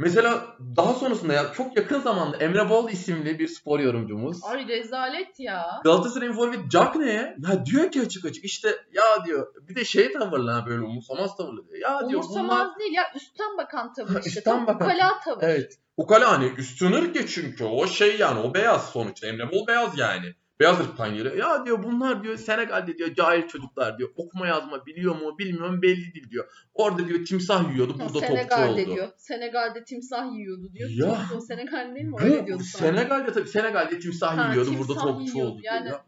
[0.00, 5.40] Mesela daha sonrasında ya çok yakın zamanda Emre Bol isimli bir spor yorumcumuz Ay rezalet
[5.40, 5.80] ya.
[5.84, 7.36] Galatasaray'ın forveti Jack ne ya?
[7.66, 11.68] Diyor ki açık açık işte ya diyor bir de şey tavırlı ha böyle umursamaz tavırlı
[11.68, 11.78] diyor.
[11.78, 14.40] Ya diyor Umursamaz bunlar değil ya üstten bakan tavır işte.
[14.40, 14.86] Üstten bakan.
[14.86, 15.42] ukala tavır.
[15.42, 15.78] evet.
[15.96, 19.98] Ukala hani üstün ırk ya çünkü o şey yani o beyaz sonuçta Emre Bol beyaz
[19.98, 20.34] yani.
[20.60, 21.36] Beyaz ırktan geliyor.
[21.36, 24.10] Ya diyor bunlar diyor Senegal'de diyor cahil çocuklar diyor.
[24.16, 26.48] Okuma yazma biliyor mu bilmiyor mu belli değil diyor.
[26.74, 28.94] Orada diyor timsah yiyordu burada topçu Senegal'de oldu.
[28.94, 29.08] diyor.
[29.16, 30.90] Senegal'de timsah yiyordu diyor.
[30.92, 31.14] Ya.
[31.30, 32.16] Topçu Senegal değil mi?
[32.20, 32.82] Öyle diyordu sana.
[32.92, 35.52] Senegal'de tabii Senegal'de timsah Ha, yiyordu timsah burada topçu yiyordu.
[35.52, 36.04] oldu diyor Yani ya.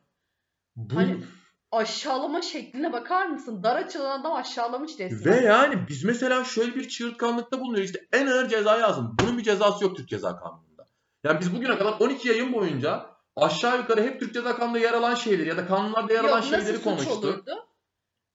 [0.76, 1.16] Bu, hani
[1.72, 3.62] Aşağılama şekline bakar mısın?
[3.62, 5.42] Dar açılan adam aşağılamış Ve resmen.
[5.42, 7.86] yani biz mesela şöyle bir çığırtkanlıkta bulunuyoruz.
[7.90, 9.16] İşte en ağır ceza yazın.
[9.20, 10.86] Bunun bir cezası yok Türk Ceza Kanunu'nda.
[11.24, 15.14] Yani biz bugüne kadar 12 yayın boyunca aşağı yukarı hep Türk Ceza Kanunu'nda yer alan
[15.14, 17.24] şeyleri ya da kanunlarda yer alan Yok nasıl şeyleri suç konuştuk.
[17.24, 17.68] olurdu?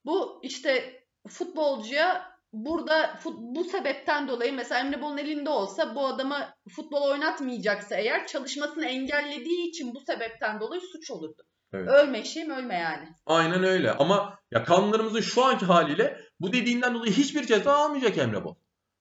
[0.05, 6.53] Bu işte futbolcuya burada fut- bu sebepten dolayı mesela Emre Bol'un elinde olsa bu adama
[6.75, 11.43] futbol oynatmayacaksa eğer çalışmasını engellediği için bu sebepten dolayı suç olurdu.
[11.73, 11.89] Evet.
[11.89, 13.09] Ölme şeyim ölme yani.
[13.25, 13.91] Aynen öyle.
[13.91, 18.55] Ama ya kanunlarımızın şu anki haliyle bu dediğinden dolayı hiçbir ceza almayacak Emre Bol.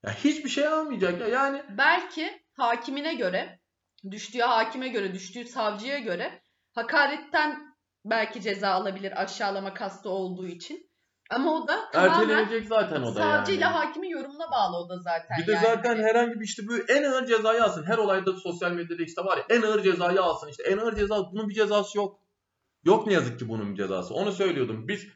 [0.05, 1.29] Ya hiçbir şey almayacak ya.
[1.29, 3.61] Yani Belki hakimine göre,
[4.11, 6.43] düştüğü hakime göre, düştüğü savcıya göre
[6.75, 10.87] hakaretten belki ceza alabilir aşağılama kastı olduğu için.
[11.31, 13.77] Ama o da tamamen ertelenecek zaten o da savcıyla yani.
[13.77, 15.39] hakimin yorumuna bağlı o da zaten.
[15.43, 15.67] Bir de yani.
[15.67, 17.85] zaten herhangi bir işte bu en ağır cezayı alsın.
[17.87, 20.49] Her olayda sosyal medyada işte var ya en ağır cezayı alsın.
[20.49, 22.21] İşte en ağır ceza bunun bir cezası yok.
[22.85, 24.15] Yok ne yazık ki bunun bir cezası.
[24.15, 24.89] Onu söylüyordum.
[24.89, 25.07] Biz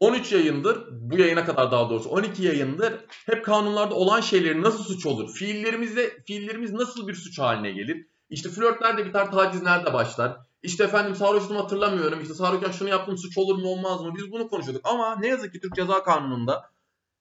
[0.00, 2.94] 13 yayındır bu yayına kadar daha doğrusu 12 yayındır
[3.26, 5.34] hep kanunlarda olan şeylerin nasıl suç olur?
[5.34, 8.06] Fiillerimizde fiillerimiz nasıl bir suç haline gelir?
[8.30, 10.36] İşte flört nerede biter, taciz nerede başlar?
[10.62, 12.20] İşte efendim sarhoştum hatırlamıyorum.
[12.20, 14.14] İşte sarhoşken şunu yaptım suç olur mu olmaz mı?
[14.16, 14.86] Biz bunu konuşuyorduk.
[14.86, 16.70] Ama ne yazık ki Türk Ceza Kanunu'nda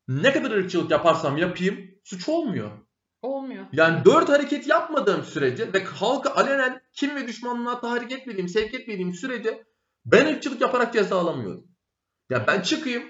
[0.07, 2.71] ne kadar ırkçılık yaparsam yapayım suç olmuyor.
[3.21, 3.65] olmuyor.
[3.71, 9.13] Yani dört hareket yapmadığım sürece ve halkı alenen kim ve düşmanlığa tahrik etmediğim, sevk etmediğim
[9.13, 9.63] sürece
[10.05, 11.67] ben ırkçılık yaparak ceza alamıyorum.
[12.29, 13.03] Ya ben çıkayım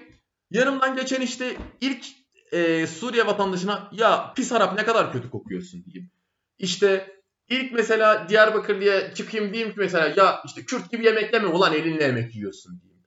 [0.50, 2.06] yanımdan geçen işte ilk
[2.52, 6.10] e, Suriye vatandaşına ya pis Arap ne kadar kötü kokuyorsun diyeyim.
[6.58, 7.17] İşte
[7.48, 11.74] ilk mesela Diyarbakır diye çıkayım diyeyim ki mesela ya işte Kürt gibi yemek yeme ulan
[11.74, 13.04] elinle yemek yiyorsun diyeyim.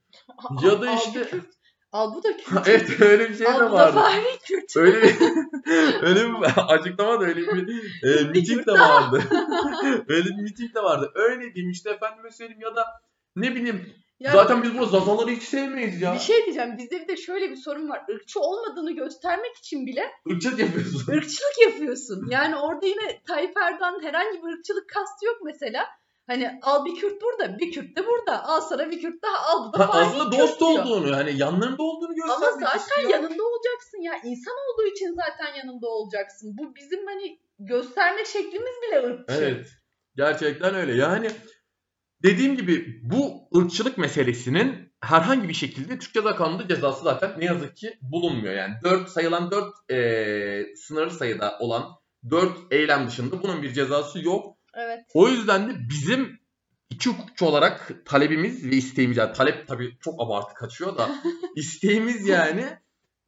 [0.62, 1.36] Ya da Al işte- bu.
[1.92, 2.68] Al bu da Kürt.
[2.68, 3.94] evet öyle bir şey Al de bu da vardı.
[3.94, 4.76] Fahri Kürt.
[4.76, 5.16] Öyle bir,
[6.02, 6.34] öyle bir
[6.68, 9.22] açıklama da öyle bir e, miting de vardı.
[10.08, 11.12] öyle bir miting de vardı.
[11.14, 12.86] Öyle diyeyim işte efendime söyleyeyim ya da
[13.36, 16.14] ne bileyim Ya zaten biz bu Zazaları hiç sevmeyiz ya.
[16.14, 16.78] bir şey diyeceğim.
[16.78, 18.02] Bizde bir de şöyle bir sorun var.
[18.08, 21.12] Irkçı olmadığını göstermek için bile Irkçılık yapıyorsun.
[21.12, 22.26] ırkçılık yapıyorsun.
[22.30, 25.86] Yani orada yine Tayyip Erdoğan'ın herhangi bir ırkçılık kastı yok mesela.
[26.26, 28.44] Hani al bir Kürt burada, bir Kürt de burada.
[28.44, 30.70] Al sana bir Kürt daha, al bu da Ha, Fahri aslında Kürt dost diyor.
[30.84, 33.10] olduğunu hani yanlarında olduğunu Ama göstermek zaten istiyor.
[33.10, 34.12] yanında olacaksın ya.
[34.24, 36.56] İnsan olduğu için zaten yanında olacaksın.
[36.58, 39.34] Bu bizim hani gösterme şeklimiz bile ırkçı.
[39.34, 39.66] Evet.
[40.16, 40.94] Gerçekten öyle.
[40.96, 41.30] Yani
[42.22, 47.76] dediğim gibi bu ırkçılık meselesinin herhangi bir şekilde Türk Ceza Kanunu'nda cezası zaten ne yazık
[47.76, 48.54] ki bulunmuyor.
[48.54, 51.84] Yani 4 sayılan 4 e, sınırlı sayıda olan
[52.30, 54.56] 4 eylem dışında bunun bir cezası yok.
[54.74, 55.00] Evet.
[55.14, 56.40] O yüzden de bizim
[56.90, 61.08] iki hukukçu olarak talebimiz ve isteğimiz yani talep tabii çok abartı kaçıyor da
[61.56, 62.64] isteğimiz yani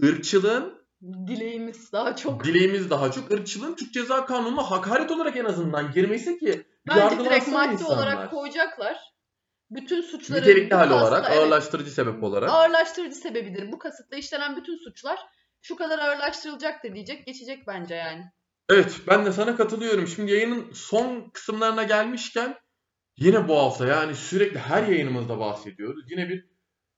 [0.03, 0.85] ırkçılığın
[1.27, 2.45] Dileğimiz daha çok.
[2.45, 7.49] dileğimiz daha çok ırkçılığın Türk Ceza Kanunu'na hakaret olarak en azından girmesi ki Bence direkt
[7.49, 7.97] madde insanlar.
[7.97, 8.97] olarak koyacaklar.
[9.71, 12.51] Bütün suçları Nitelikli hal olarak, evet, ağırlaştırıcı sebep olarak.
[12.51, 13.73] ağırlaştırıcı sebebidir.
[13.73, 15.19] Bu kasıtla işlenen bütün suçlar
[15.63, 17.27] şu kadar ağırlaştırılacaktır diyecek.
[17.27, 18.25] Geçecek bence yani.
[18.71, 20.07] Evet ben de sana katılıyorum.
[20.07, 22.57] Şimdi yayının son kısımlarına gelmişken
[23.17, 26.11] yine bu hafta yani sürekli her yayınımızda bahsediyoruz.
[26.11, 26.49] Yine bir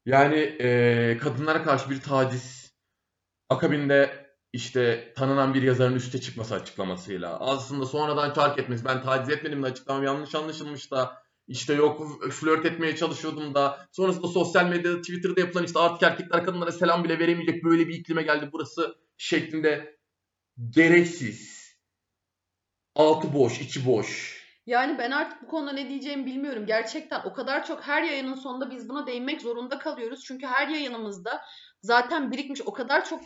[0.07, 2.73] yani eee, kadınlara karşı bir taciz
[3.49, 7.41] akabinde işte tanınan bir yazarın üste çıkması açıklamasıyla.
[7.41, 10.05] Aslında sonradan fark etmesi ben taciz etmedim de açıklamam.
[10.05, 11.27] Yanlış anlaşılmış da.
[11.49, 13.87] İşte yok flört etmeye çalışıyordum da.
[13.93, 18.23] Sonrasında sosyal medyada Twitter'da yapılan işte artık erkekler kadınlara selam bile veremeyecek böyle bir iklime
[18.23, 18.49] geldi.
[18.53, 19.99] Burası şeklinde
[20.71, 21.57] gereksiz.
[22.95, 24.37] Altı boş içi boş.
[24.67, 26.67] Yani ben artık bu konuda ne diyeceğimi bilmiyorum.
[26.67, 30.25] Gerçekten o kadar çok her yayının sonunda biz buna değinmek zorunda kalıyoruz.
[30.25, 31.41] Çünkü her yayınımızda
[31.83, 33.21] zaten birikmiş o kadar çok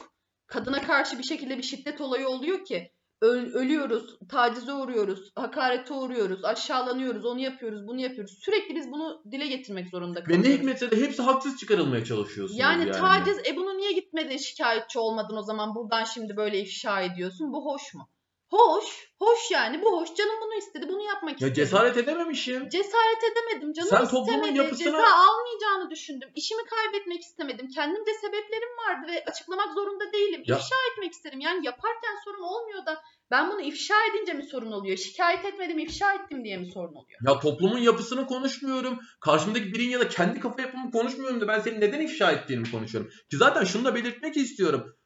[0.51, 6.45] kadına karşı bir şekilde bir şiddet olayı oluyor ki Öl- ölüyoruz, tacize uğruyoruz, hakarete uğruyoruz,
[6.45, 8.39] aşağılanıyoruz, onu yapıyoruz, bunu yapıyoruz.
[8.45, 10.47] Sürekli biz bunu dile getirmek zorunda ve kalıyoruz.
[10.49, 12.93] ne hikmetse de hepsi haksız çıkarılmaya çalışıyorsunuz Yani, yani.
[12.93, 17.53] taciz, e bunu niye gitmedin şikayetçi olmadın o zaman buradan şimdi böyle ifşa ediyorsun?
[17.53, 18.09] Bu hoş mu?
[18.51, 18.85] Hoş,
[19.19, 20.15] hoş yani bu hoş.
[20.15, 21.55] Canım bunu istedi, bunu yapmak Ya istedi.
[21.55, 22.69] cesaret edememişim.
[22.69, 23.73] Cesaret edemedim.
[23.73, 24.59] Canım Sen toplumun istemedi.
[24.59, 26.29] yapısına- Ceza almayacağını düşündüm.
[26.35, 27.69] İşimi kaybetmek istemedim.
[27.75, 30.43] Kendimce sebeplerim vardı ve açıklamak zorunda değilim.
[30.47, 31.41] Ya- İfşa etmek isterim.
[31.41, 34.97] Yani yaparken sorun olmuyor da ben bunu ifşa edince mi sorun oluyor?
[34.97, 37.21] Şikayet etmedim, ifşa ettim diye mi sorun oluyor?
[37.27, 38.99] Ya toplumun yapısını konuşmuyorum.
[39.21, 43.11] Karşımdaki birinin ya da kendi kafa yapımı konuşmuyorum da ben senin neden ifşa ettiğini konuşuyorum.
[43.31, 44.97] Ki zaten şunu da belirtmek istiyorum.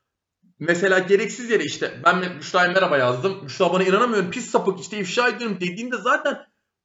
[0.58, 3.46] Mesela gereksiz yere işte ben Büşra'ya merhaba yazdım.
[3.46, 6.38] Büşra bana inanamıyorum pis sapık işte ifşa ediyorum dediğinde zaten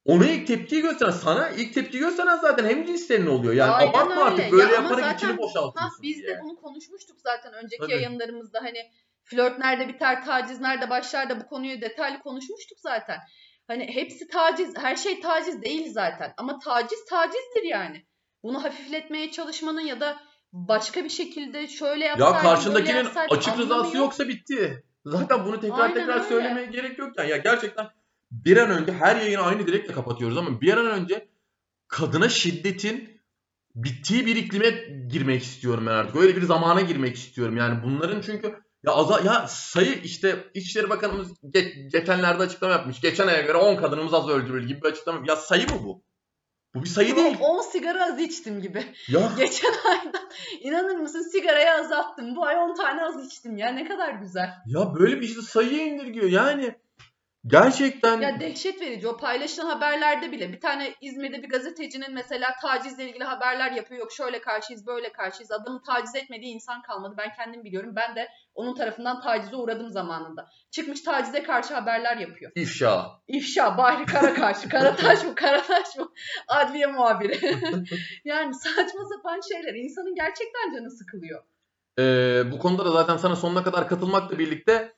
[0.04, 3.54] ona ilk tepkiyi gösteren sana ilk tepki gösteren zaten hem cinslerin oluyor.
[3.54, 4.24] Yani Aynen abartma öyle.
[4.24, 6.28] artık böyle Ya yaparak içini Ha, boşaltıyorsun biz diye.
[6.28, 7.92] de bunu konuşmuştuk zaten önceki Tabii.
[7.92, 8.58] yayınlarımızda.
[8.62, 8.78] Hani
[9.24, 13.18] flört nerede biter, taciz nerede başlar da bu konuyu detaylı konuşmuştuk zaten.
[13.66, 16.34] Hani hepsi taciz, her şey taciz değil zaten.
[16.36, 18.06] Ama taciz tacizdir yani.
[18.42, 20.20] Bunu hafifletmeye çalışmanın ya da
[20.52, 23.94] başka bir şekilde şöyle Ya yapsaydın, böyle karşındakinin yapsaydın açık rızası yok.
[23.96, 24.84] yoksa bitti.
[25.04, 26.28] Zaten bunu tekrar Aynen tekrar öyle.
[26.28, 27.30] söylemeye gerek yok yani.
[27.30, 27.86] Ya gerçekten
[28.30, 31.28] bir an önce her yayını aynı dilekle kapatıyoruz ama bir an önce
[31.88, 33.20] kadına şiddetin
[33.74, 34.70] bittiği bir iklime
[35.08, 36.16] girmek istiyorum ben artık.
[36.16, 37.56] Öyle bir zamana girmek istiyorum.
[37.56, 38.46] Yani bunların çünkü
[38.86, 43.00] ya aza, ya sayı işte İçişleri Bakanımız ge- geçenlerde açıklama yapmış.
[43.00, 45.22] Geçen aya göre 10 kadınımız az öldürülür gibi bir açıklama.
[45.28, 46.02] Ya sayı mı bu?
[46.74, 47.36] Bu bir sayı değil.
[47.40, 48.84] 10 sigara az içtim gibi.
[49.08, 50.30] Ya Geçen aydan
[50.60, 52.36] inanır mısın sigarayı azalttım.
[52.36, 54.50] Bu ay 10 tane az içtim ya ne kadar güzel.
[54.66, 56.26] ya böyle bir işte sayıya indirgiyor.
[56.30, 56.74] Yani
[57.46, 63.08] gerçekten Ya dehşet verici o paylaşılan haberlerde bile bir tane İzmir'de bir gazetecinin mesela tacizle
[63.08, 64.00] ilgili haberler yapıyor.
[64.00, 65.52] Yok şöyle karşıyız böyle karşıyız.
[65.52, 67.14] Adamı taciz etmediği insan kalmadı.
[67.18, 67.92] Ben kendim biliyorum.
[67.96, 70.48] Ben de onun tarafından tacize uğradım zamanında.
[70.70, 72.52] Çıkmış tacize karşı haberler yapıyor.
[72.54, 73.06] ifşa.
[73.28, 74.68] İfşa Bahri Kara karşı.
[74.68, 76.08] Karataş mı Karataş mı?
[76.48, 77.40] Adliye muhabiri.
[78.24, 79.74] yani saçma sapan şeyler.
[79.74, 81.42] İnsanın gerçekten canı sıkılıyor.
[81.98, 84.92] Ee, bu konuda da zaten sana sonuna kadar katılmakla birlikte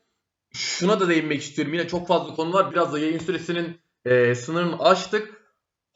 [0.52, 1.74] şuna da değinmek istiyorum.
[1.74, 2.72] Yine çok fazla konu var.
[2.72, 5.42] Biraz da yayın süresinin e, sınırını aştık.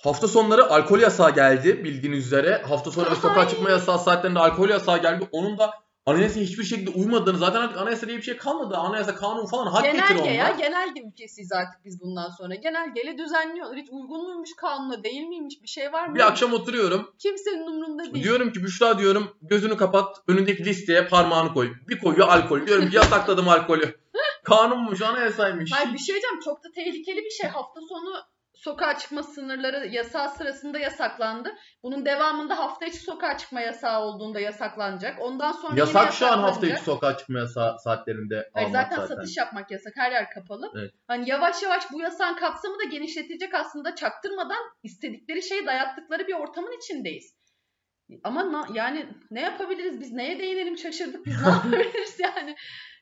[0.03, 2.63] Hafta sonları alkol yasağı geldi bildiğiniz üzere.
[2.69, 3.49] Hafta sonu ve sokağa Ay.
[3.49, 5.29] çıkma yasağı saatlerinde alkol yasağı geldi.
[5.33, 5.71] Onun da
[6.07, 8.77] anayasaya hiçbir şekilde uymadığını zaten artık anayasa diye bir şey kalmadı.
[8.77, 10.31] Anayasa kanun falan hak Genelge onlar.
[10.31, 12.55] ya genelge ülkesiyiz artık biz bundan sonra.
[12.55, 13.77] Genelgeyle düzenliyorlar.
[13.77, 16.15] Hiç uygun muymuş kanuna değil miymiş bir şey var mı?
[16.15, 17.11] Bir akşam oturuyorum.
[17.19, 18.25] Kimsenin umurunda değil.
[18.25, 21.73] Diyorum ki Büşra diyorum gözünü kapat önündeki listeye parmağını koy.
[21.89, 22.67] Bir koyuyor alkol.
[22.67, 23.97] Diyorum ki yasakladım alkolü.
[24.47, 25.73] Kanunmuş anayasaymış.
[25.73, 27.51] Hayır bir şey diyeceğim çok da tehlikeli bir şey.
[27.51, 28.15] Hafta sonu
[28.55, 31.55] sokağa çıkma sınırları yasağı sırasında yasaklandı.
[31.83, 35.17] Bunun devamında hafta içi sokağa çıkma yasağı olduğunda yasaklanacak.
[35.21, 36.77] Ondan sonra yine Yasak şu an hafta yasaklanacak.
[36.79, 39.15] içi sokağa çıkma yasa- saatlerinde Hayır, almak zaten, zaten.
[39.15, 39.93] satış yapmak yasak.
[39.97, 40.73] Her yer kapalı.
[40.79, 40.91] Evet.
[41.07, 46.77] Hani yavaş yavaş bu yasağın kapsamı da genişletecek aslında çaktırmadan istedikleri şeyi dayattıkları bir ortamın
[46.79, 47.37] içindeyiz.
[48.25, 50.13] Ama na- yani ne yapabiliriz biz?
[50.13, 51.43] Neye değinelim şaşırdık biz.
[51.43, 52.57] Ne yapabiliriz yani?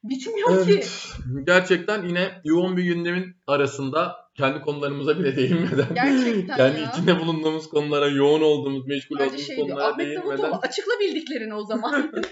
[0.04, 0.72] Bitmiyor ki.
[0.72, 1.12] Evet.
[1.46, 6.90] Gerçekten yine yoğun bir gündemin arasında kendi konularımıza bile değinmeden Gerçekten yani ya.
[6.90, 9.68] içinde bulunduğumuz konulara yoğun olduğumuz, meşgul Bence olduğumuz şey diyor.
[9.68, 12.12] konulara Ahmet Davutoğlu değinmeden açıkla bildiklerini o zaman.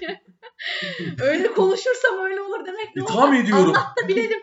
[1.23, 3.11] öyle konuşursam öyle olur demek ne olur?
[3.11, 3.69] itham ediyorum.
[3.69, 4.41] Anlat da bilelim.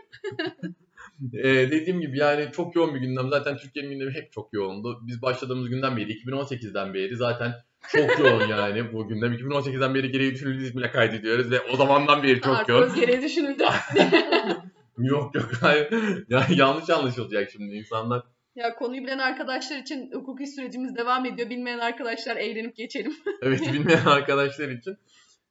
[1.33, 3.29] Ee, dediğim gibi yani çok yoğun bir gündem.
[3.29, 4.99] Zaten Türkiye'nin gündemi hep çok yoğundu.
[5.07, 7.53] Biz başladığımız günden beri, 2018'den beri zaten
[7.87, 9.33] çok yoğun yani bu gündem.
[9.33, 12.81] 2018'den beri geriye düşünüldüğü ismiyle kaydediyoruz ve o zamandan beri çok Artık yoğun.
[12.83, 13.63] öz gereği düşünüldü.
[14.97, 15.93] Yok yok hayır.
[16.29, 18.23] Ya, yanlış anlaşılacak şimdi insanlar.
[18.55, 21.49] ya konuyu bilen arkadaşlar için hukuki sürecimiz devam ediyor.
[21.49, 23.13] Bilmeyen arkadaşlar eğlenip geçelim.
[23.41, 24.97] Evet bilmeyen arkadaşlar için.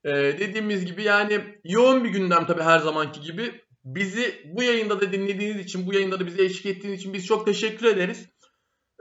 [0.04, 3.50] Ee, dediğimiz gibi yani yoğun bir gündem tabii her zamanki gibi.
[3.84, 7.46] Bizi bu yayında da dinlediğiniz için, bu yayında da bize eşlik ettiğiniz için biz çok
[7.46, 8.28] teşekkür ederiz.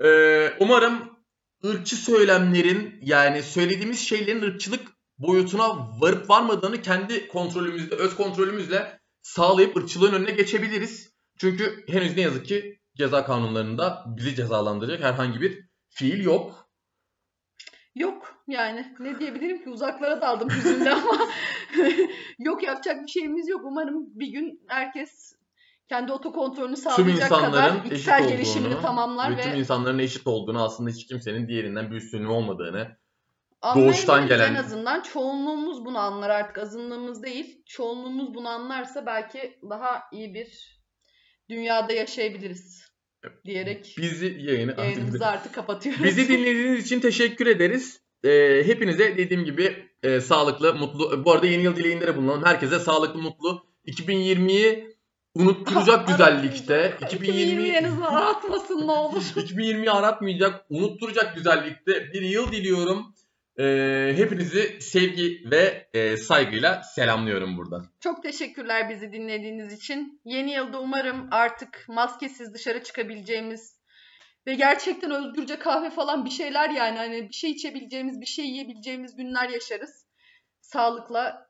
[0.04, 1.17] Ee, umarım
[1.66, 10.14] ırkçı söylemlerin yani söylediğimiz şeylerin ırkçılık boyutuna varıp varmadığını kendi kontrolümüzde, öz kontrolümüzle sağlayıp ırkçılığın
[10.14, 11.12] önüne geçebiliriz.
[11.40, 16.70] Çünkü henüz ne yazık ki ceza kanunlarında bizi cezalandıracak herhangi bir fiil yok.
[17.96, 21.18] Yok yani ne diyebilirim ki uzaklara daldım hüzünle ama
[22.40, 23.62] yok yapacak bir şeyimiz yok.
[23.64, 25.37] Umarım bir gün herkes
[25.90, 31.08] kendi otokontrolünü sağlayacak kadar içsel gelişimini olduğunu tamamlar ve tüm insanların eşit olduğunu aslında hiç
[31.08, 32.98] kimsenin diğerinden bir üstünlüğü olmadığını
[33.76, 35.02] doğuştan gelen- en azından.
[35.02, 37.62] Çoğunluğumuz bunu anlar artık azınlığımız değil.
[37.66, 40.78] Çoğunluğumuz bunu anlarsa belki daha iyi bir
[41.50, 42.88] dünyada yaşayabiliriz
[43.46, 46.04] diyerek bizi yayını yayınımızı artık kapatıyoruz.
[46.04, 48.02] bizi dinlediğiniz için teşekkür ederiz.
[48.24, 51.26] Ee, hepinize dediğim gibi e, sağlıklı, mutlu.
[51.26, 52.46] Bu arada yeni yıl dileğinde de bulunalım.
[52.46, 53.66] Herkese sağlıklı, mutlu.
[53.86, 54.97] 2020'yi
[55.40, 56.98] unutturacak güzellikte.
[57.02, 59.22] 2020 en azından aratmasın ne olur.
[59.36, 63.14] 2020'yi aratmayacak, unutturacak güzellikte bir yıl diliyorum.
[63.60, 67.86] Ee, hepinizi sevgi ve e, saygıyla selamlıyorum buradan.
[68.00, 70.22] Çok teşekkürler bizi dinlediğiniz için.
[70.26, 73.78] Yeni yılda umarım artık maskesiz dışarı çıkabileceğimiz
[74.48, 79.16] ve gerçekten özgürce kahve falan bir şeyler yani hani bir şey içebileceğimiz, bir şey yiyebileceğimiz
[79.16, 80.06] günler yaşarız.
[80.62, 81.47] Sağlıkla.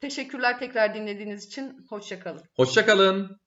[0.00, 1.86] Teşekkürler tekrar dinlediğiniz için.
[1.88, 2.42] Hoşçakalın.
[2.56, 3.40] Hoşçakalın.